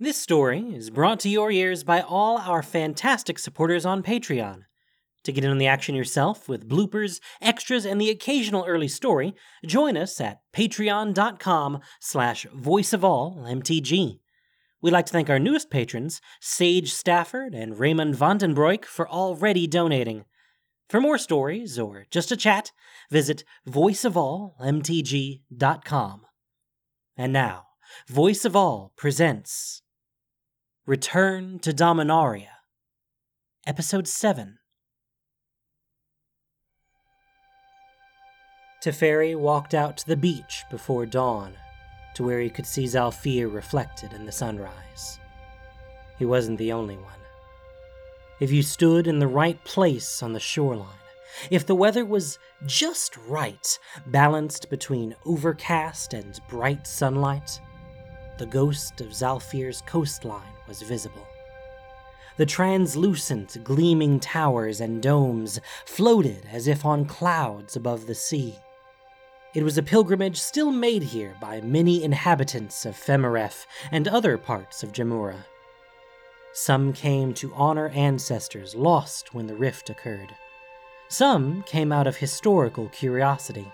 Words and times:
This 0.00 0.16
story 0.16 0.76
is 0.76 0.90
brought 0.90 1.18
to 1.20 1.28
your 1.28 1.50
ears 1.50 1.82
by 1.82 2.02
all 2.02 2.38
our 2.38 2.62
fantastic 2.62 3.36
supporters 3.36 3.84
on 3.84 4.04
Patreon. 4.04 4.60
To 5.24 5.32
get 5.32 5.42
in 5.42 5.50
on 5.50 5.58
the 5.58 5.66
action 5.66 5.96
yourself 5.96 6.48
with 6.48 6.68
bloopers, 6.68 7.18
extras, 7.42 7.84
and 7.84 8.00
the 8.00 8.08
occasional 8.08 8.64
early 8.64 8.86
story, 8.86 9.34
join 9.66 9.96
us 9.96 10.20
at 10.20 10.38
patreon.com 10.52 11.80
slash 11.98 12.46
voiceofallmtg. 12.56 14.20
We'd 14.80 14.92
like 14.92 15.06
to 15.06 15.12
thank 15.12 15.28
our 15.28 15.40
newest 15.40 15.68
patrons, 15.68 16.20
Sage 16.40 16.92
Stafford 16.92 17.52
and 17.52 17.76
Raymond 17.76 18.14
Vandenbroek, 18.14 18.84
for 18.84 19.08
already 19.08 19.66
donating. 19.66 20.26
For 20.88 21.00
more 21.00 21.18
stories 21.18 21.76
or 21.76 22.06
just 22.08 22.30
a 22.30 22.36
chat, 22.36 22.70
visit 23.10 23.42
voiceofallmtg.com. 23.68 26.26
And 27.16 27.32
now, 27.32 27.64
Voice 28.06 28.44
of 28.44 28.54
All 28.54 28.92
presents 28.96 29.82
Return 30.88 31.58
to 31.58 31.74
Dominaria, 31.74 32.48
Episode 33.66 34.08
7. 34.08 34.56
Teferi 38.82 39.36
walked 39.36 39.74
out 39.74 39.98
to 39.98 40.06
the 40.06 40.16
beach 40.16 40.64
before 40.70 41.04
dawn, 41.04 41.52
to 42.14 42.24
where 42.24 42.40
he 42.40 42.48
could 42.48 42.64
see 42.64 42.84
Zhalfir 42.84 43.52
reflected 43.52 44.14
in 44.14 44.24
the 44.24 44.32
sunrise. 44.32 45.18
He 46.18 46.24
wasn't 46.24 46.56
the 46.56 46.72
only 46.72 46.96
one. 46.96 47.20
If 48.40 48.50
you 48.50 48.62
stood 48.62 49.06
in 49.06 49.18
the 49.18 49.26
right 49.26 49.62
place 49.64 50.22
on 50.22 50.32
the 50.32 50.40
shoreline, 50.40 50.88
if 51.50 51.66
the 51.66 51.74
weather 51.74 52.06
was 52.06 52.38
just 52.64 53.14
right, 53.26 53.78
balanced 54.06 54.70
between 54.70 55.16
overcast 55.26 56.14
and 56.14 56.40
bright 56.48 56.86
sunlight, 56.86 57.60
the 58.38 58.46
ghost 58.46 59.02
of 59.02 59.08
Zhalfir's 59.08 59.82
coastline 59.82 60.54
was 60.68 60.82
visible. 60.82 61.26
The 62.36 62.46
translucent, 62.46 63.64
gleaming 63.64 64.20
towers 64.20 64.80
and 64.80 65.02
domes 65.02 65.60
floated 65.86 66.46
as 66.52 66.68
if 66.68 66.84
on 66.84 67.04
clouds 67.04 67.74
above 67.74 68.06
the 68.06 68.14
sea. 68.14 68.56
It 69.54 69.64
was 69.64 69.76
a 69.76 69.82
pilgrimage 69.82 70.38
still 70.38 70.70
made 70.70 71.02
here 71.02 71.34
by 71.40 71.60
many 71.62 72.04
inhabitants 72.04 72.86
of 72.86 72.94
Femeref 72.94 73.66
and 73.90 74.06
other 74.06 74.38
parts 74.38 74.84
of 74.84 74.92
Jamuraa. 74.92 75.46
Some 76.52 76.92
came 76.92 77.34
to 77.34 77.52
honor 77.54 77.88
ancestors 77.88 78.74
lost 78.74 79.34
when 79.34 79.46
the 79.46 79.56
rift 79.56 79.90
occurred. 79.90 80.34
Some 81.08 81.62
came 81.62 81.90
out 81.90 82.06
of 82.06 82.16
historical 82.16 82.88
curiosity. 82.90 83.72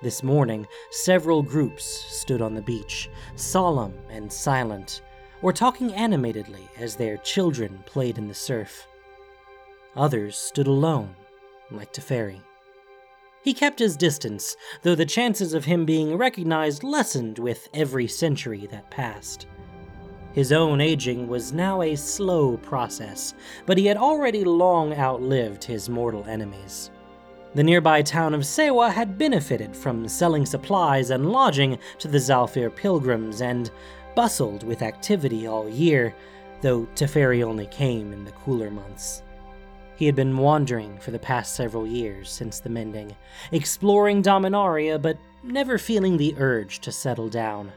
This 0.00 0.22
morning, 0.22 0.66
several 0.90 1.42
groups 1.42 1.84
stood 1.84 2.40
on 2.40 2.54
the 2.54 2.62
beach, 2.62 3.10
solemn 3.36 3.94
and 4.08 4.32
silent, 4.32 5.02
or 5.42 5.52
talking 5.52 5.92
animatedly 5.92 6.68
as 6.78 6.96
their 6.96 7.16
children 7.18 7.82
played 7.86 8.18
in 8.18 8.28
the 8.28 8.34
surf. 8.34 8.86
Others 9.96 10.36
stood 10.36 10.66
alone, 10.66 11.14
like 11.70 11.92
Teferi. 11.92 12.40
He 13.42 13.54
kept 13.54 13.78
his 13.78 13.96
distance, 13.96 14.56
though 14.82 14.94
the 14.94 15.06
chances 15.06 15.54
of 15.54 15.64
him 15.64 15.84
being 15.84 16.16
recognized 16.16 16.82
lessened 16.82 17.38
with 17.38 17.68
every 17.72 18.06
century 18.06 18.66
that 18.66 18.90
passed. 18.90 19.46
His 20.32 20.52
own 20.52 20.80
aging 20.80 21.28
was 21.28 21.52
now 21.52 21.82
a 21.82 21.96
slow 21.96 22.58
process, 22.58 23.34
but 23.64 23.78
he 23.78 23.86
had 23.86 23.96
already 23.96 24.44
long 24.44 24.92
outlived 24.92 25.64
his 25.64 25.88
mortal 25.88 26.24
enemies. 26.26 26.90
The 27.54 27.64
nearby 27.64 28.02
town 28.02 28.34
of 28.34 28.44
Sewa 28.44 28.90
had 28.90 29.16
benefited 29.16 29.74
from 29.74 30.06
selling 30.06 30.44
supplies 30.44 31.10
and 31.10 31.32
lodging 31.32 31.78
to 31.98 32.06
the 32.06 32.18
Zhalfir 32.18 32.74
pilgrims 32.74 33.40
and 33.40 33.70
bustled 34.18 34.64
with 34.64 34.82
activity 34.82 35.46
all 35.46 35.68
year, 35.68 36.12
though 36.60 36.88
Teferi 36.96 37.44
only 37.44 37.66
came 37.66 38.12
in 38.12 38.24
the 38.24 38.32
cooler 38.32 38.68
months. 38.68 39.22
He 39.94 40.06
had 40.06 40.16
been 40.16 40.36
wandering 40.36 40.98
for 40.98 41.12
the 41.12 41.20
past 41.20 41.54
several 41.54 41.86
years 41.86 42.28
since 42.28 42.58
the 42.58 42.68
mending, 42.68 43.14
exploring 43.52 44.24
Dominaria, 44.24 45.00
but 45.00 45.18
never 45.44 45.78
feeling 45.78 46.16
the 46.16 46.34
urge 46.36 46.80
to 46.80 46.90
settle 46.90 47.28
down. 47.28 47.70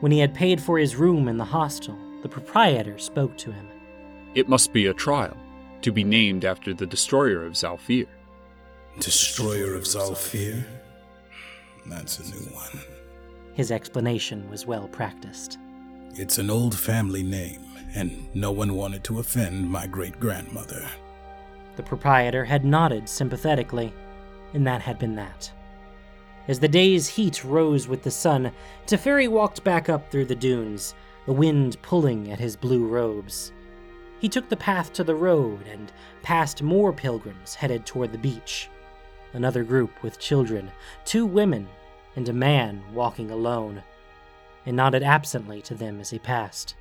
When 0.00 0.12
he 0.12 0.18
had 0.18 0.34
paid 0.34 0.60
for 0.60 0.78
his 0.78 0.96
room 0.96 1.26
in 1.26 1.38
the 1.38 1.44
hostel, 1.46 1.96
the 2.20 2.28
proprietor 2.28 2.98
spoke 2.98 3.38
to 3.38 3.50
him. 3.50 3.66
It 4.34 4.46
must 4.46 4.74
be 4.74 4.88
a 4.88 4.92
trial, 4.92 5.38
to 5.80 5.90
be 5.90 6.04
named 6.04 6.44
after 6.44 6.74
the 6.74 6.84
destroyer 6.84 7.46
of 7.46 7.54
Zhalfir. 7.54 8.06
Destroyer 8.98 9.72
of 9.72 9.84
Zhalfir? 9.84 10.62
That's 11.86 12.18
a 12.18 12.30
new 12.30 12.54
one. 12.54 12.99
His 13.54 13.70
explanation 13.70 14.48
was 14.48 14.66
well 14.66 14.88
practiced. 14.88 15.58
It's 16.14 16.38
an 16.38 16.50
old 16.50 16.78
family 16.78 17.22
name, 17.22 17.64
and 17.94 18.34
no 18.34 18.50
one 18.50 18.74
wanted 18.74 19.04
to 19.04 19.18
offend 19.18 19.70
my 19.70 19.86
great 19.86 20.18
grandmother. 20.18 20.88
The 21.76 21.82
proprietor 21.82 22.44
had 22.44 22.64
nodded 22.64 23.08
sympathetically, 23.08 23.92
and 24.54 24.66
that 24.66 24.82
had 24.82 24.98
been 24.98 25.14
that. 25.16 25.50
As 26.48 26.58
the 26.58 26.68
day's 26.68 27.08
heat 27.08 27.44
rose 27.44 27.86
with 27.86 28.02
the 28.02 28.10
sun, 28.10 28.52
Teferi 28.86 29.28
walked 29.28 29.62
back 29.62 29.88
up 29.88 30.10
through 30.10 30.26
the 30.26 30.34
dunes, 30.34 30.94
the 31.26 31.32
wind 31.32 31.76
pulling 31.82 32.32
at 32.32 32.40
his 32.40 32.56
blue 32.56 32.86
robes. 32.86 33.52
He 34.18 34.28
took 34.28 34.48
the 34.48 34.56
path 34.56 34.92
to 34.94 35.04
the 35.04 35.14
road 35.14 35.66
and 35.68 35.92
passed 36.22 36.62
more 36.62 36.92
pilgrims 36.92 37.54
headed 37.54 37.86
toward 37.86 38.12
the 38.12 38.18
beach 38.18 38.68
another 39.32 39.64
group 39.64 40.02
with 40.02 40.18
children, 40.18 40.70
two 41.04 41.26
women, 41.26 41.68
and 42.16 42.28
a 42.28 42.32
man 42.32 42.82
walking 42.92 43.30
alone, 43.30 43.82
and 44.66 44.76
nodded 44.76 45.02
absently 45.02 45.62
to 45.62 45.74
them 45.74 46.00
as 46.00 46.10
he 46.10 46.18
passed. 46.18 46.74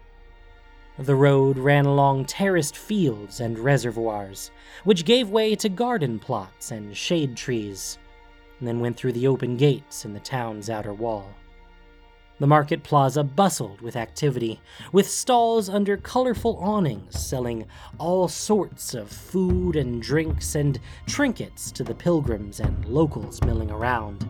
The 0.97 1.15
road 1.15 1.57
ran 1.57 1.85
along 1.85 2.25
terraced 2.25 2.75
fields 2.75 3.39
and 3.39 3.57
reservoirs, 3.57 4.51
which 4.83 5.05
gave 5.05 5.29
way 5.29 5.55
to 5.55 5.69
garden 5.69 6.19
plots 6.19 6.71
and 6.71 6.95
shade 6.95 7.37
trees, 7.37 7.97
and 8.59 8.67
then 8.67 8.81
went 8.81 8.97
through 8.97 9.13
the 9.13 9.27
open 9.27 9.55
gates 9.55 10.03
in 10.03 10.13
the 10.13 10.19
town's 10.19 10.69
outer 10.69 10.93
wall. 10.93 11.33
The 12.39 12.47
market 12.47 12.83
plaza 12.83 13.23
bustled 13.23 13.81
with 13.81 13.97
activity, 13.97 14.61
with 14.93 15.09
stalls 15.09 15.69
under 15.69 15.97
colorful 15.97 16.57
awnings 16.57 17.19
selling 17.19 17.65
all 17.97 18.29
sorts 18.29 18.93
of 18.93 19.09
food 19.09 19.75
and 19.75 20.01
drinks 20.01 20.55
and 20.55 20.79
trinkets 21.05 21.69
to 21.73 21.83
the 21.83 21.95
pilgrims 21.95 22.61
and 22.61 22.85
locals 22.85 23.41
milling 23.43 23.71
around. 23.71 24.25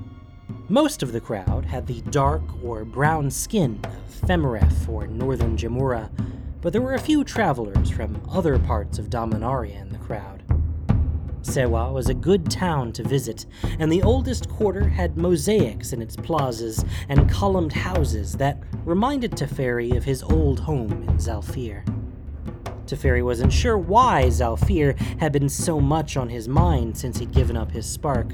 Most 0.72 1.02
of 1.02 1.13
the 1.13 1.19
crowd 1.19 1.66
had 1.66 1.88
the 1.88 2.02
dark 2.12 2.44
or 2.63 2.85
brown 2.85 3.31
skin 3.31 3.80
of 3.85 4.28
Femeref 4.28 4.88
or 4.88 5.07
northern 5.07 5.57
Jamuraa, 5.57 6.12
but 6.62 6.74
there 6.74 6.81
were 6.84 6.94
a 6.94 7.00
few 7.00 7.24
travelers 7.24 7.90
from 7.90 8.22
other 8.30 8.59
parts 8.59 9.00
of 9.00 9.09
Dominaria 9.09 9.81
in 9.81 9.90
the 9.90 9.97
crowd. 9.97 10.44
Sewa 11.41 11.91
was 11.91 12.08
a 12.08 12.13
good 12.13 12.52
town 12.52 12.91
to 12.94 13.03
visit, 13.03 13.47
and 13.79 13.91
the 13.91 14.03
oldest 14.03 14.47
quarter 14.47 14.88
had 14.88 15.18
mosaics 15.18 15.91
in 15.91 16.03
its 16.03 16.16
plazas 16.16 16.85
and 17.08 17.31
columned 17.31 17.74
houses 17.74 18.34
that 18.34 18.62
reminded 18.85 19.31
Teferi 19.31 19.97
of 19.97 20.03
his 20.03 20.22
old 20.22 20.59
home 20.59 20.91
in 20.91 21.18
Zhalfir. 21.18 21.84
Teferi 22.85 23.25
wasn't 23.25 23.53
sure 23.53 23.78
why 23.78 24.25
Zhalfir 24.25 24.96
had 25.19 25.31
been 25.31 25.50
so 25.50 25.79
much 25.79 26.16
on 26.16 26.29
his 26.29 26.47
mind 26.47 26.96
since 26.96 27.18
he'd 27.18 27.31
given 27.31 27.58
up 27.58 27.72
his 27.72 27.88
spark. 27.88 28.28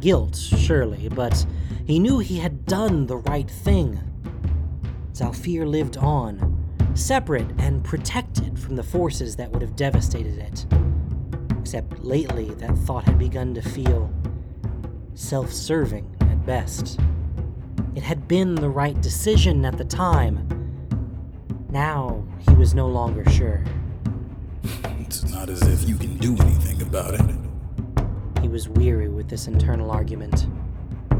Guilt, 0.00 0.36
surely, 0.36 1.08
but 1.08 1.46
he 1.86 1.98
knew 1.98 2.18
he 2.18 2.38
had 2.38 2.66
done 2.66 3.06
the 3.06 3.18
right 3.18 3.50
thing. 3.50 4.00
Zhalfir 5.12 5.66
lived 5.66 5.96
on, 5.96 6.66
separate 6.94 7.50
and 7.58 7.84
protected 7.84 8.58
from 8.58 8.76
the 8.76 8.82
forces 8.82 9.36
that 9.36 9.50
would 9.50 9.62
have 9.62 9.76
devastated 9.76 10.38
it 10.38 10.66
except 11.70 12.02
lately 12.02 12.52
that 12.54 12.76
thought 12.78 13.04
had 13.04 13.16
begun 13.16 13.54
to 13.54 13.62
feel 13.62 14.10
self 15.14 15.52
serving 15.52 16.16
at 16.22 16.44
best. 16.44 16.98
It 17.94 18.02
had 18.02 18.26
been 18.26 18.56
the 18.56 18.68
right 18.68 19.00
decision 19.00 19.64
at 19.64 19.78
the 19.78 19.84
time. 19.84 20.48
Now 21.68 22.26
he 22.40 22.54
was 22.54 22.74
no 22.74 22.88
longer 22.88 23.28
sure. 23.30 23.62
It's 24.98 25.28
not 25.28 25.48
as 25.48 25.62
if 25.62 25.88
you 25.88 25.96
can 25.96 26.16
do 26.18 26.36
anything 26.38 26.82
about 26.82 27.14
it. 27.14 27.49
He 28.40 28.48
was 28.48 28.68
weary 28.68 29.08
with 29.08 29.28
this 29.28 29.46
internal 29.46 29.90
argument. 29.90 30.46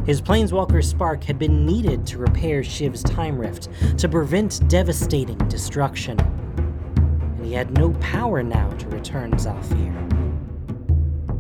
His 0.06 0.22
Planeswalker 0.22 0.82
spark 0.82 1.22
had 1.24 1.38
been 1.38 1.66
needed 1.66 2.06
to 2.06 2.18
repair 2.18 2.62
Shiv's 2.62 3.02
time 3.02 3.38
rift, 3.38 3.68
to 3.98 4.08
prevent 4.08 4.66
devastating 4.68 5.38
destruction. 5.48 6.18
And 6.18 7.44
he 7.44 7.52
had 7.52 7.76
no 7.76 7.90
power 8.00 8.42
now 8.42 8.70
to 8.70 8.88
return 8.88 9.32
Zhalfir. 9.32 9.94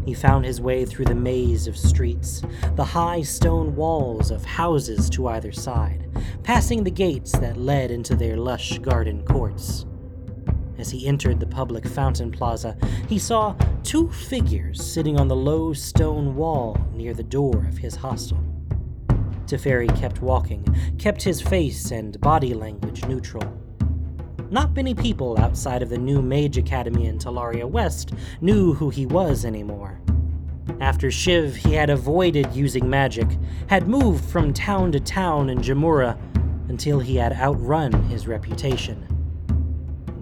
He 0.04 0.14
found 0.14 0.44
his 0.44 0.60
way 0.60 0.84
through 0.84 1.06
the 1.06 1.14
maze 1.14 1.66
of 1.66 1.76
streets, 1.76 2.42
the 2.76 2.84
high 2.84 3.22
stone 3.22 3.74
walls 3.76 4.30
of 4.30 4.44
houses 4.44 5.08
to 5.10 5.28
either 5.28 5.52
side, 5.52 6.06
passing 6.42 6.84
the 6.84 6.90
gates 6.90 7.32
that 7.38 7.56
led 7.56 7.90
into 7.90 8.14
their 8.14 8.36
lush 8.36 8.78
garden 8.78 9.24
courts. 9.24 9.86
As 10.80 10.90
he 10.90 11.06
entered 11.06 11.40
the 11.40 11.46
public 11.46 11.86
fountain 11.86 12.32
plaza, 12.32 12.74
he 13.06 13.18
saw 13.18 13.54
two 13.82 14.10
figures 14.10 14.82
sitting 14.82 15.20
on 15.20 15.28
the 15.28 15.36
low 15.36 15.74
stone 15.74 16.34
wall 16.34 16.74
near 16.94 17.12
the 17.12 17.22
door 17.22 17.66
of 17.68 17.76
his 17.76 17.96
hostel. 17.96 18.42
Teferi 19.44 19.94
kept 20.00 20.22
walking, 20.22 20.64
kept 20.98 21.22
his 21.22 21.42
face 21.42 21.90
and 21.90 22.18
body 22.22 22.54
language 22.54 23.04
neutral. 23.04 23.44
Not 24.50 24.74
many 24.74 24.94
people 24.94 25.38
outside 25.38 25.82
of 25.82 25.90
the 25.90 25.98
new 25.98 26.22
Mage 26.22 26.56
Academy 26.56 27.04
in 27.04 27.18
Tolaria 27.18 27.68
West 27.68 28.14
knew 28.40 28.72
who 28.72 28.88
he 28.88 29.04
was 29.04 29.44
anymore. 29.44 30.00
After 30.80 31.10
Shiv, 31.10 31.56
he 31.56 31.74
had 31.74 31.90
avoided 31.90 32.54
using 32.54 32.88
magic, 32.88 33.28
had 33.66 33.86
moved 33.86 34.24
from 34.24 34.54
town 34.54 34.92
to 34.92 35.00
town 35.00 35.50
in 35.50 35.58
Jamuraa 35.58 36.16
until 36.70 37.00
he 37.00 37.16
had 37.16 37.34
outrun 37.34 37.92
his 38.04 38.26
reputation. 38.26 39.19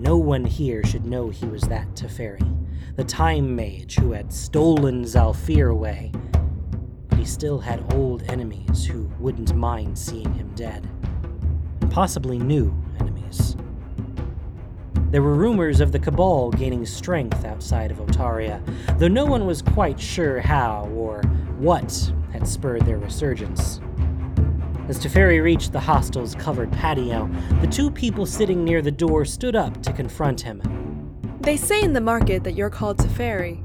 No 0.08 0.16
one 0.16 0.46
here 0.46 0.82
should 0.84 1.04
know 1.04 1.28
he 1.28 1.44
was 1.44 1.64
that 1.64 1.94
Teferi, 1.94 2.40
the 2.96 3.04
Time 3.04 3.54
Mage 3.54 3.96
who 3.96 4.12
had 4.12 4.32
stolen 4.32 5.04
Zhalfir 5.04 5.70
away. 5.70 6.12
But 7.10 7.18
he 7.18 7.26
still 7.26 7.58
had 7.58 7.92
old 7.92 8.22
enemies 8.22 8.86
who 8.86 9.12
wouldn't 9.20 9.54
mind 9.54 9.98
seeing 9.98 10.32
him 10.32 10.50
dead. 10.54 10.88
And 11.82 11.90
possibly 11.90 12.38
new 12.38 12.74
enemies. 12.98 13.54
There 15.10 15.20
were 15.20 15.34
rumors 15.34 15.78
of 15.78 15.92
the 15.92 15.98
Cabal 15.98 16.52
gaining 16.52 16.86
strength 16.86 17.44
outside 17.44 17.90
of 17.90 17.98
Otaria, 17.98 18.62
though 18.98 19.08
no 19.08 19.26
one 19.26 19.46
was 19.46 19.60
quite 19.60 20.00
sure 20.00 20.40
how 20.40 20.88
or 20.94 21.20
what 21.58 22.14
had 22.32 22.48
spurred 22.48 22.86
their 22.86 22.96
resurgence. 22.96 23.82
As 24.88 24.98
Teferi 24.98 25.42
reached 25.42 25.72
the 25.72 25.80
hostel's 25.80 26.34
covered 26.34 26.72
patio, 26.72 27.30
the 27.60 27.66
two 27.66 27.90
people 27.90 28.24
sitting 28.24 28.64
near 28.64 28.80
the 28.80 28.90
door 28.90 29.26
stood 29.26 29.54
up 29.54 29.82
to 29.82 29.92
confront 29.92 30.40
him. 30.40 30.62
They 31.40 31.58
say 31.58 31.82
in 31.82 31.92
the 31.92 32.00
market 32.00 32.42
that 32.44 32.54
you're 32.54 32.70
called 32.70 32.96
Teferi. 32.96 33.62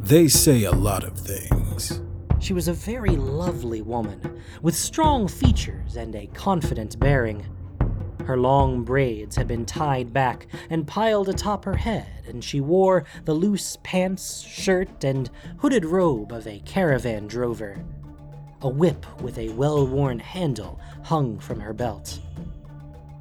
They 0.00 0.26
say 0.26 0.64
a 0.64 0.72
lot 0.72 1.04
of 1.04 1.16
things. 1.16 2.02
She 2.40 2.52
was 2.52 2.66
a 2.66 2.72
very 2.72 3.14
lovely 3.14 3.82
woman, 3.82 4.42
with 4.62 4.74
strong 4.74 5.28
features 5.28 5.94
and 5.94 6.16
a 6.16 6.26
confident 6.26 6.98
bearing. 6.98 7.46
Her 8.24 8.36
long 8.36 8.82
braids 8.82 9.36
had 9.36 9.46
been 9.46 9.64
tied 9.64 10.12
back 10.12 10.48
and 10.68 10.88
piled 10.88 11.28
atop 11.28 11.64
her 11.64 11.76
head, 11.76 12.24
and 12.26 12.42
she 12.42 12.60
wore 12.60 13.04
the 13.24 13.34
loose 13.34 13.78
pants, 13.84 14.40
shirt, 14.40 15.04
and 15.04 15.30
hooded 15.58 15.84
robe 15.84 16.32
of 16.32 16.48
a 16.48 16.58
caravan 16.64 17.28
drover. 17.28 17.84
A 18.62 18.68
whip 18.68 19.04
with 19.20 19.36
a 19.36 19.50
well 19.50 19.86
worn 19.86 20.18
handle 20.18 20.80
hung 21.04 21.38
from 21.38 21.60
her 21.60 21.74
belt. 21.74 22.18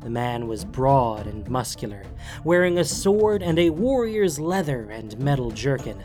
The 0.01 0.09
man 0.09 0.47
was 0.47 0.63
broad 0.63 1.27
and 1.27 1.49
muscular, 1.49 2.03
wearing 2.45 2.77
a 2.77 2.85
sword 2.85 3.43
and 3.43 3.59
a 3.59 3.69
warrior's 3.69 4.39
leather 4.39 4.89
and 4.91 5.17
metal 5.19 5.51
jerkin, 5.51 6.01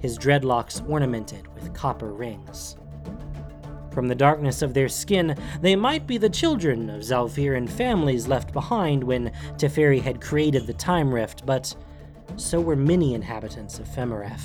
his 0.00 0.18
dreadlocks 0.18 0.80
ornamented 0.88 1.46
with 1.54 1.72
copper 1.72 2.12
rings. 2.12 2.76
From 3.92 4.08
the 4.08 4.14
darkness 4.14 4.62
of 4.62 4.74
their 4.74 4.88
skin, 4.88 5.36
they 5.60 5.76
might 5.76 6.06
be 6.06 6.18
the 6.18 6.28
children 6.28 6.90
of 6.90 7.02
Zhalfir 7.02 7.56
and 7.56 7.70
families 7.70 8.28
left 8.28 8.52
behind 8.52 9.04
when 9.04 9.32
Teferi 9.56 10.00
had 10.00 10.20
created 10.20 10.66
the 10.66 10.74
Time 10.74 11.12
Rift, 11.12 11.46
but 11.46 11.74
so 12.36 12.60
were 12.60 12.76
many 12.76 13.14
inhabitants 13.14 13.78
of 13.78 13.86
Femeref. 13.86 14.40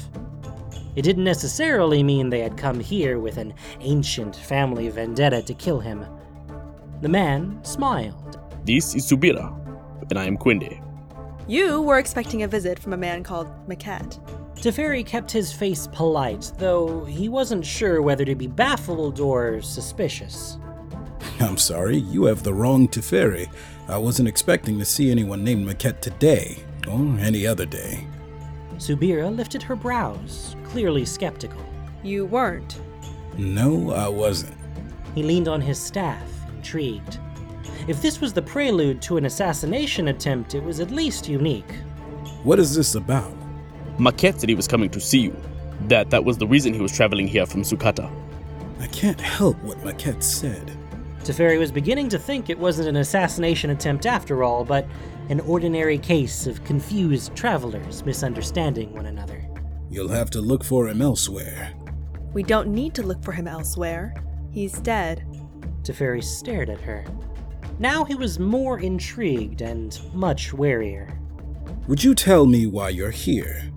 It 0.96 1.02
didn't 1.02 1.24
necessarily 1.24 2.04
mean 2.04 2.30
they 2.30 2.42
had 2.42 2.58
come 2.58 2.80
here 2.80 3.20
with 3.20 3.38
an 3.38 3.54
ancient 3.80 4.36
family 4.36 4.90
vendetta 4.90 5.42
to 5.42 5.54
kill 5.54 5.80
him. 5.80 6.06
The 7.02 7.10
man 7.10 7.60
smiled. 7.64 8.40
This 8.66 8.96
is 8.96 9.10
Subira, 9.10 9.52
and 10.10 10.20
I 10.20 10.26
am 10.26 10.38
Kwende. 10.38 10.82
You 11.48 11.82
were 11.82 11.98
expecting 11.98 12.44
a 12.44 12.48
visit 12.48 12.80
from 12.80 12.94
a 12.94 12.98
man 12.98 13.24
called 13.24 13.50
Maquette. 13.68 14.20
Teferi 14.56 15.06
kept 15.06 15.32
his 15.32 15.52
face 15.52 15.88
polite, 15.92 16.52
though 16.58 17.04
he 17.04 17.28
wasn't 17.28 17.66
sure 17.66 18.02
whether 18.02 18.24
to 18.24 18.36
be 18.36 18.48
baffled 18.48 19.20
or 19.20 19.62
suspicious. 19.62 20.58
I'm 21.42 21.58
sorry, 21.58 21.98
you 21.98 22.26
have 22.26 22.44
the 22.44 22.54
wrong 22.54 22.88
Teferi. 22.88 23.50
I 23.90 23.98
wasn't 23.98 24.30
expecting 24.30 24.80
to 24.80 24.86
see 24.86 25.12
anyone 25.12 25.44
named 25.44 25.68
Maquette 25.68 26.02
today, 26.02 26.64
or 26.88 27.00
any 27.20 27.46
other 27.46 27.66
day. 27.66 28.08
Subira 28.78 29.36
lifted 29.36 29.64
her 29.64 29.76
brows, 29.76 30.56
clearly 30.64 31.06
skeptical. 31.06 31.62
You 32.04 32.26
weren't. 32.26 32.82
No, 33.38 33.92
I 33.92 34.08
wasn't. 34.08 34.58
He 35.16 35.24
leaned 35.24 35.48
on 35.48 35.62
his 35.62 35.80
staff, 35.80 36.30
intrigued. 36.56 37.20
If 37.88 38.02
this 38.02 38.22
was 38.22 38.34
the 38.34 38.42
prelude 38.42 39.02
to 39.04 39.18
an 39.18 39.26
assassination 39.26 40.08
attempt, 40.08 40.56
it 40.56 40.64
was 40.64 40.80
at 40.80 40.92
least 40.92 41.28
unique. 41.28 41.72
What 42.44 42.60
is 42.60 42.76
this 42.76 42.96
about? 42.96 43.34
Maquette 43.98 44.40
said 44.40 44.50
he 44.50 44.56
was 44.56 44.68
coming 44.68 44.90
to 44.90 45.00
see 45.00 45.20
you. 45.20 45.36
That 45.88 46.10
that 46.10 46.24
was 46.24 46.38
the 46.38 46.48
reason 46.48 46.74
he 46.74 46.82
was 46.82 46.96
traveling 46.96 47.28
here 47.28 47.46
from 47.46 47.62
Suq'Ata. 47.62 48.10
I 48.80 48.88
can't 48.88 49.20
help 49.20 49.62
what 49.64 49.78
Maquette 49.84 50.24
said. 50.24 50.72
Teferi 51.24 51.58
was 51.58 51.72
beginning 51.72 52.10
to 52.10 52.20
think 52.20 52.50
it 52.50 52.60
wasn't 52.60 52.90
an 52.90 52.98
assassination 52.98 53.70
attempt 53.70 54.06
after 54.06 54.44
all, 54.44 54.66
but 54.66 54.86
an 55.30 55.40
ordinary 55.42 55.98
case 55.98 56.48
of 56.48 56.64
confused 56.64 57.36
travelers 57.36 58.06
misunderstanding 58.06 58.94
one 58.94 59.06
another. 59.06 59.48
You'll 59.90 60.10
have 60.10 60.30
to 60.32 60.42
look 60.42 60.64
for 60.64 60.88
him 60.88 61.02
elsewhere. 61.02 61.74
We 62.34 62.44
don't 62.44 62.70
need 62.70 62.94
to 62.96 63.04
look 63.04 63.24
for 63.24 63.32
him 63.32 63.48
elsewhere. 63.48 64.14
He's 64.52 64.80
dead. 64.80 65.26
Teferi 65.84 66.24
stared 66.24 66.70
at 66.70 66.82
her. 66.82 67.06
Now 67.80 68.04
he 68.04 68.16
was 68.16 68.40
more 68.40 68.80
intrigued 68.80 69.62
and 69.62 70.00
much 70.14 70.52
warier. 70.52 71.16
Would 71.88 72.04
you 72.04 72.16
tell 72.16 72.46
me 72.46 72.66
why 72.66 72.90
you're 72.90 73.12
here? 73.12 73.70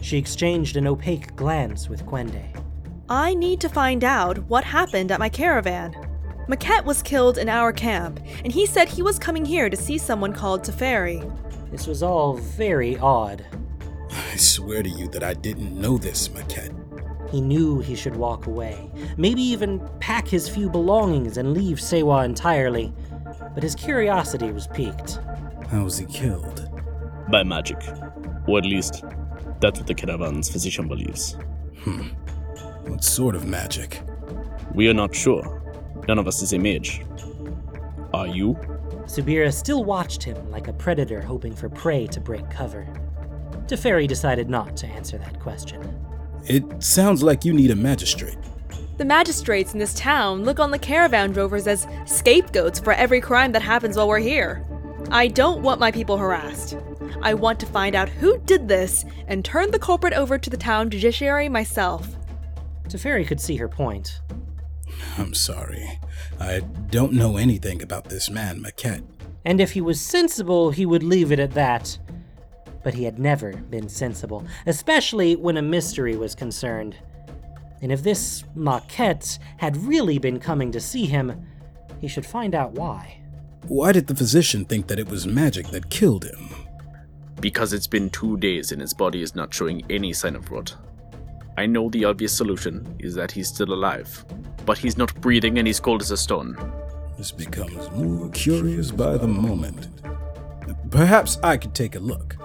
She 0.00 0.18
exchanged 0.18 0.76
an 0.76 0.86
opaque 0.86 1.34
glance 1.36 1.88
with 1.88 2.04
Kwende. 2.06 2.44
I 3.08 3.34
need 3.34 3.60
to 3.60 3.68
find 3.68 4.04
out 4.04 4.38
what 4.48 4.64
happened 4.64 5.12
at 5.12 5.20
my 5.20 5.28
caravan. 5.28 5.94
Maquette 6.48 6.84
was 6.84 7.02
killed 7.02 7.38
in 7.38 7.48
our 7.48 7.72
camp, 7.72 8.20
and 8.44 8.52
he 8.52 8.66
said 8.66 8.88
he 8.88 9.02
was 9.02 9.18
coming 9.18 9.44
here 9.44 9.70
to 9.70 9.76
see 9.76 9.96
someone 9.96 10.32
called 10.32 10.62
Teferi. 10.64 11.20
This 11.70 11.86
was 11.86 12.02
all 12.02 12.34
very 12.34 12.98
odd. 12.98 13.46
I 14.10 14.36
swear 14.36 14.82
to 14.82 14.88
you 14.88 15.08
that 15.08 15.22
I 15.22 15.34
didn't 15.34 15.80
know 15.80 15.98
this, 15.98 16.28
Maquette. 16.28 16.74
He 17.30 17.40
knew 17.40 17.78
he 17.78 17.94
should 17.94 18.16
walk 18.16 18.46
away, 18.46 18.90
maybe 19.16 19.40
even 19.40 19.80
pack 20.00 20.28
his 20.28 20.48
few 20.48 20.68
belongings 20.68 21.38
and 21.38 21.54
leave 21.54 21.80
Sewa 21.80 22.24
entirely, 22.24 22.92
but 23.54 23.62
his 23.62 23.74
curiosity 23.74 24.52
was 24.52 24.66
piqued. 24.66 25.18
How 25.70 25.84
was 25.84 25.96
he 25.96 26.06
killed? 26.06 26.68
By 27.30 27.42
magic. 27.42 27.80
Or 28.46 28.58
at 28.58 28.66
least, 28.66 29.04
that's 29.60 29.78
what 29.78 29.86
the 29.86 29.94
caravan's 29.94 30.50
physician 30.50 30.88
believes. 30.88 31.36
Hmm. 31.78 32.08
What 32.90 33.04
sort 33.04 33.34
of 33.34 33.46
magic? 33.46 34.02
We 34.74 34.88
are 34.88 34.94
not 34.94 35.14
sure. 35.14 35.61
None 36.08 36.18
of 36.18 36.26
us 36.26 36.42
is 36.42 36.52
a 36.52 36.58
mage. 36.58 37.02
Are 38.12 38.26
you? 38.26 38.54
Subira 39.04 39.52
still 39.52 39.84
watched 39.84 40.22
him 40.22 40.50
like 40.50 40.68
a 40.68 40.72
predator 40.72 41.20
hoping 41.20 41.54
for 41.54 41.68
prey 41.68 42.06
to 42.08 42.20
break 42.20 42.48
cover. 42.50 42.86
Teferi 43.66 44.06
decided 44.06 44.50
not 44.50 44.76
to 44.78 44.86
answer 44.86 45.18
that 45.18 45.40
question. 45.40 45.98
It 46.46 46.82
sounds 46.82 47.22
like 47.22 47.44
you 47.44 47.52
need 47.52 47.70
a 47.70 47.76
magistrate. 47.76 48.36
The 48.98 49.04
magistrates 49.04 49.72
in 49.72 49.78
this 49.78 49.94
town 49.94 50.44
look 50.44 50.60
on 50.60 50.70
the 50.70 50.78
caravan 50.78 51.32
drovers 51.32 51.66
as 51.66 51.86
scapegoats 52.04 52.78
for 52.78 52.92
every 52.92 53.20
crime 53.20 53.52
that 53.52 53.62
happens 53.62 53.96
while 53.96 54.08
we're 54.08 54.18
here. 54.18 54.66
I 55.10 55.28
don't 55.28 55.62
want 55.62 55.80
my 55.80 55.90
people 55.90 56.16
harassed. 56.16 56.76
I 57.22 57.34
want 57.34 57.60
to 57.60 57.66
find 57.66 57.94
out 57.94 58.08
who 58.08 58.38
did 58.38 58.68
this 58.68 59.04
and 59.28 59.44
turn 59.44 59.70
the 59.70 59.78
culprit 59.78 60.12
over 60.12 60.38
to 60.38 60.50
the 60.50 60.56
town 60.56 60.90
judiciary 60.90 61.48
myself. 61.48 62.08
Teferi 62.88 63.26
could 63.26 63.40
see 63.40 63.56
her 63.56 63.68
point. 63.68 64.20
I'm 65.18 65.34
sorry. 65.34 66.00
I 66.40 66.60
don't 66.90 67.12
know 67.12 67.36
anything 67.36 67.82
about 67.82 68.08
this 68.08 68.30
man, 68.30 68.62
Maquette. 68.62 69.04
And 69.44 69.60
if 69.60 69.72
he 69.72 69.80
was 69.80 70.00
sensible, 70.00 70.70
he 70.70 70.86
would 70.86 71.02
leave 71.02 71.32
it 71.32 71.38
at 71.38 71.52
that. 71.52 71.98
But 72.82 72.94
he 72.94 73.04
had 73.04 73.18
never 73.18 73.52
been 73.52 73.88
sensible, 73.88 74.44
especially 74.66 75.36
when 75.36 75.56
a 75.56 75.62
mystery 75.62 76.16
was 76.16 76.34
concerned. 76.34 76.96
And 77.80 77.92
if 77.92 78.02
this 78.02 78.44
Maquette 78.56 79.38
had 79.58 79.76
really 79.76 80.18
been 80.18 80.38
coming 80.38 80.70
to 80.72 80.80
see 80.80 81.06
him, 81.06 81.46
he 82.00 82.08
should 82.08 82.26
find 82.26 82.54
out 82.54 82.72
why. 82.72 83.20
Why 83.66 83.92
did 83.92 84.06
the 84.06 84.14
physician 84.14 84.64
think 84.64 84.88
that 84.88 84.98
it 84.98 85.08
was 85.08 85.26
magic 85.26 85.68
that 85.68 85.90
killed 85.90 86.24
him? 86.24 86.50
Because 87.40 87.72
it's 87.72 87.86
been 87.86 88.10
two 88.10 88.36
days 88.36 88.72
and 88.72 88.80
his 88.80 88.94
body 88.94 89.22
is 89.22 89.34
not 89.34 89.54
showing 89.54 89.84
any 89.90 90.12
sign 90.12 90.36
of 90.36 90.50
rot. 90.50 90.76
I 91.56 91.66
know 91.66 91.90
the 91.90 92.06
obvious 92.06 92.36
solution 92.36 92.96
is 92.98 93.14
that 93.14 93.30
he's 93.30 93.48
still 93.48 93.72
alive, 93.72 94.24
but 94.64 94.78
he's 94.78 94.96
not 94.96 95.14
breathing 95.20 95.58
and 95.58 95.66
he's 95.66 95.80
cold 95.80 96.00
as 96.00 96.10
a 96.10 96.16
stone. 96.16 96.56
This 97.18 97.30
becomes 97.30 97.90
more 97.90 98.30
curious 98.30 98.90
by 98.90 99.18
the 99.18 99.28
moment. 99.28 99.88
Perhaps 100.90 101.38
I 101.42 101.56
could 101.58 101.74
take 101.74 101.94
a 101.94 101.98
look. 101.98 102.36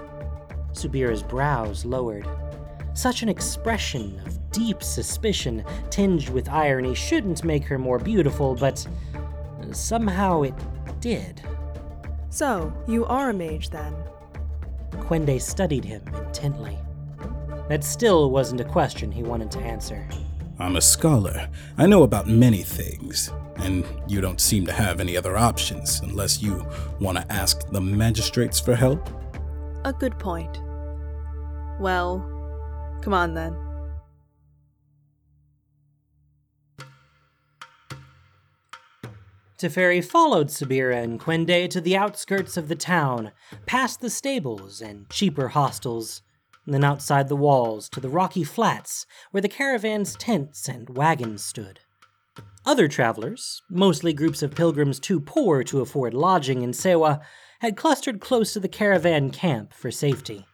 Subira's 0.74 1.24
brows 1.24 1.86
lowered. 1.86 2.28
Such 2.94 3.24
an 3.24 3.30
expression 3.30 4.22
of 4.26 4.52
deep 4.52 4.84
suspicion 4.84 5.64
tinged 5.90 6.30
with 6.30 6.50
irony 6.50 6.94
shouldn't 6.94 7.44
make 7.44 7.64
her 7.64 7.78
more 7.78 8.00
beautiful, 8.00 8.56
but 8.56 8.86
somehow 9.72 10.42
it 10.42 10.54
did. 11.00 11.42
So, 12.30 12.74
you 12.88 13.06
are 13.06 13.30
a 13.30 13.34
mage 13.34 13.70
then? 13.70 13.96
Kwende 14.92 15.40
studied 15.40 15.86
him 15.86 16.02
intently. 16.26 16.78
That 17.70 17.84
still 17.84 18.32
wasn't 18.32 18.62
a 18.62 18.66
question 18.66 19.12
he 19.12 19.24
wanted 19.24 19.52
to 19.52 19.60
answer. 19.60 20.08
I'm 20.60 20.76
a 20.76 20.82
scholar. 20.82 21.50
I 21.78 21.86
know 21.86 22.04
about 22.04 22.28
many 22.28 22.64
things, 22.64 23.32
and 23.58 23.86
you 24.08 24.22
don't 24.22 24.42
seem 24.42 24.66
to 24.66 24.74
have 24.74 25.00
any 25.00 25.16
other 25.16 25.38
options 25.38 26.00
unless 26.00 26.42
you 26.42 26.66
want 27.00 27.18
to 27.18 27.32
ask 27.32 27.68
the 27.70 27.82
magistrates 27.82 28.60
for 28.60 28.74
help. 28.76 29.08
A 29.86 29.94
good 29.94 30.18
point. 30.18 30.62
Well, 31.80 32.20
come 33.02 33.14
on 33.14 33.34
then. 33.36 33.56
Teferi 39.58 40.06
followed 40.06 40.48
Subira 40.48 41.04
and 41.04 41.20
Kwende 41.20 41.68
to 41.70 41.82
the 41.82 41.98
outskirts 41.98 42.58
of 42.58 42.68
the 42.68 42.76
town, 42.76 43.32
past 43.66 44.02
the 44.02 44.10
stables 44.10 44.82
and 44.82 45.10
cheaper 45.10 45.48
hostels, 45.50 46.22
and 46.22 46.27
then 46.74 46.84
outside 46.84 47.30
the 47.30 47.36
walls 47.36 47.90
to 47.90 48.00
the 48.00 48.10
rocky 48.10 48.44
flats 48.44 49.06
where 49.32 49.42
the 49.42 49.50
caravan's 49.50 50.16
tents 50.16 50.68
and 50.68 50.90
wagons 50.98 51.44
stood. 51.44 51.80
Other 52.66 52.88
travelers, 52.88 53.62
mostly 53.70 54.12
groups 54.12 54.42
of 54.42 54.54
pilgrims 54.54 55.00
too 55.00 55.22
poor 55.22 55.64
to 55.64 55.80
afford 55.80 56.14
lodging 56.14 56.64
in 56.64 56.74
Sewa, 56.74 57.22
had 57.60 57.78
clustered 57.78 58.20
close 58.20 58.54
to 58.54 58.60
the 58.60 58.68
caravan 58.68 59.32
camp 59.32 59.74
for 59.74 59.90
safety. 59.90 60.46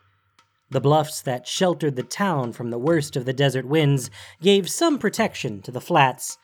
The 0.70 0.82
bluffs 0.82 1.22
that 1.22 1.48
sheltered 1.48 1.96
the 1.96 2.03
town 2.03 2.53
from 2.53 2.70
the 2.70 2.79
worst 2.79 3.15
of 3.15 3.25
the 3.25 3.34
desert 3.34 3.65
winds 3.65 4.10
gave 4.41 4.70
some 4.70 4.98
protection 4.98 5.62
to 5.63 5.72
the 5.72 5.82
flats, 5.82 6.38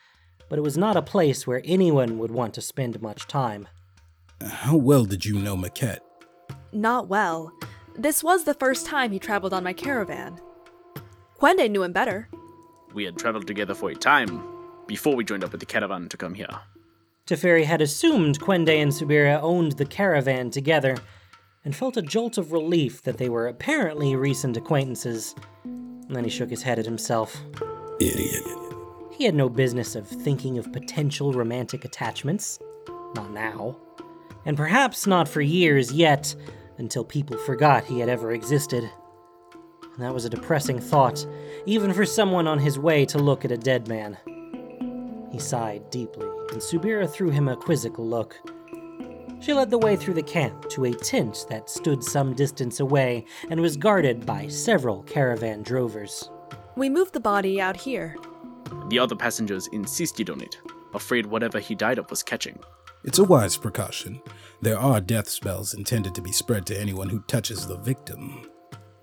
but 0.48 0.58
it 0.58 0.62
was 0.62 0.76
not 0.76 0.96
a 0.96 1.02
place 1.02 1.46
where 1.46 1.62
anyone 1.64 2.18
would 2.18 2.30
want 2.30 2.54
to 2.54 2.60
spend 2.60 3.00
much 3.00 3.26
time. 3.26 3.68
How 4.44 4.76
well 4.76 5.04
did 5.04 5.24
you 5.24 5.38
know 5.38 5.56
Maquette? 5.56 6.00
Not 6.72 7.08
well. 7.08 7.52
This 8.00 8.24
was 8.24 8.44
the 8.44 8.54
first 8.54 8.86
time 8.86 9.12
he 9.12 9.18
traveled 9.18 9.52
on 9.52 9.62
my 9.62 9.74
caravan. 9.74 10.40
Kwende 11.38 11.70
knew 11.70 11.82
him 11.82 11.92
better. 11.92 12.30
We 12.94 13.04
had 13.04 13.18
traveled 13.18 13.46
together 13.46 13.74
for 13.74 13.90
a 13.90 13.94
time 13.94 14.42
before 14.86 15.14
we 15.14 15.22
joined 15.22 15.44
up 15.44 15.52
with 15.52 15.60
the 15.60 15.66
caravan 15.66 16.08
to 16.08 16.16
come 16.16 16.32
here. 16.32 16.48
Teferi 17.26 17.62
had 17.64 17.82
assumed 17.82 18.40
Kwende 18.40 18.80
and 18.80 18.90
Subira 18.90 19.38
owned 19.42 19.72
the 19.72 19.84
caravan 19.84 20.50
together, 20.50 20.96
and 21.62 21.76
felt 21.76 21.98
a 21.98 22.02
jolt 22.02 22.38
of 22.38 22.52
relief 22.52 23.02
that 23.02 23.18
they 23.18 23.28
were 23.28 23.48
apparently 23.48 24.16
recent 24.16 24.56
acquaintances. 24.56 25.34
And 25.64 26.16
then 26.16 26.24
he 26.24 26.30
shook 26.30 26.48
his 26.48 26.62
head 26.62 26.78
at 26.78 26.86
himself. 26.86 27.36
Idiot. 28.00 28.44
He 29.10 29.24
had 29.24 29.34
no 29.34 29.50
business 29.50 29.94
of 29.94 30.08
thinking 30.08 30.56
of 30.56 30.72
potential 30.72 31.34
romantic 31.34 31.84
attachments. 31.84 32.58
Not 33.14 33.30
now. 33.32 33.76
And 34.46 34.56
perhaps 34.56 35.06
not 35.06 35.28
for 35.28 35.42
years 35.42 35.92
yet, 35.92 36.34
until 36.80 37.04
people 37.04 37.36
forgot 37.36 37.84
he 37.84 38.00
had 38.00 38.08
ever 38.08 38.32
existed. 38.32 38.90
And 39.82 39.98
that 39.98 40.14
was 40.14 40.24
a 40.24 40.30
depressing 40.30 40.80
thought, 40.80 41.24
even 41.66 41.92
for 41.92 42.04
someone 42.04 42.48
on 42.48 42.58
his 42.58 42.78
way 42.78 43.04
to 43.06 43.18
look 43.18 43.44
at 43.44 43.52
a 43.52 43.56
dead 43.56 43.86
man. 43.86 44.18
He 45.30 45.38
sighed 45.38 45.90
deeply, 45.90 46.26
and 46.50 46.60
Subira 46.60 47.08
threw 47.08 47.30
him 47.30 47.48
a 47.48 47.56
quizzical 47.56 48.06
look. 48.06 48.36
She 49.40 49.52
led 49.52 49.70
the 49.70 49.78
way 49.78 49.96
through 49.96 50.14
the 50.14 50.22
camp 50.22 50.68
to 50.70 50.84
a 50.86 50.92
tent 50.92 51.46
that 51.48 51.70
stood 51.70 52.02
some 52.02 52.34
distance 52.34 52.80
away 52.80 53.24
and 53.48 53.60
was 53.60 53.76
guarded 53.76 54.26
by 54.26 54.48
several 54.48 55.02
caravan 55.04 55.62
drovers. 55.62 56.30
We 56.76 56.88
moved 56.88 57.12
the 57.12 57.20
body 57.20 57.60
out 57.60 57.76
here. 57.76 58.16
The 58.88 58.98
other 58.98 59.16
passengers 59.16 59.68
insisted 59.68 60.30
on 60.30 60.40
it, 60.40 60.58
afraid 60.94 61.26
whatever 61.26 61.58
he 61.58 61.74
died 61.74 61.98
of 61.98 62.10
was 62.10 62.22
catching. 62.22 62.58
It's 63.02 63.18
a 63.18 63.24
wise 63.24 63.56
precaution. 63.56 64.20
There 64.60 64.78
are 64.78 65.00
death 65.00 65.28
spells 65.28 65.72
intended 65.72 66.14
to 66.14 66.20
be 66.20 66.32
spread 66.32 66.66
to 66.66 66.78
anyone 66.78 67.08
who 67.08 67.20
touches 67.20 67.66
the 67.66 67.78
victim. 67.78 68.46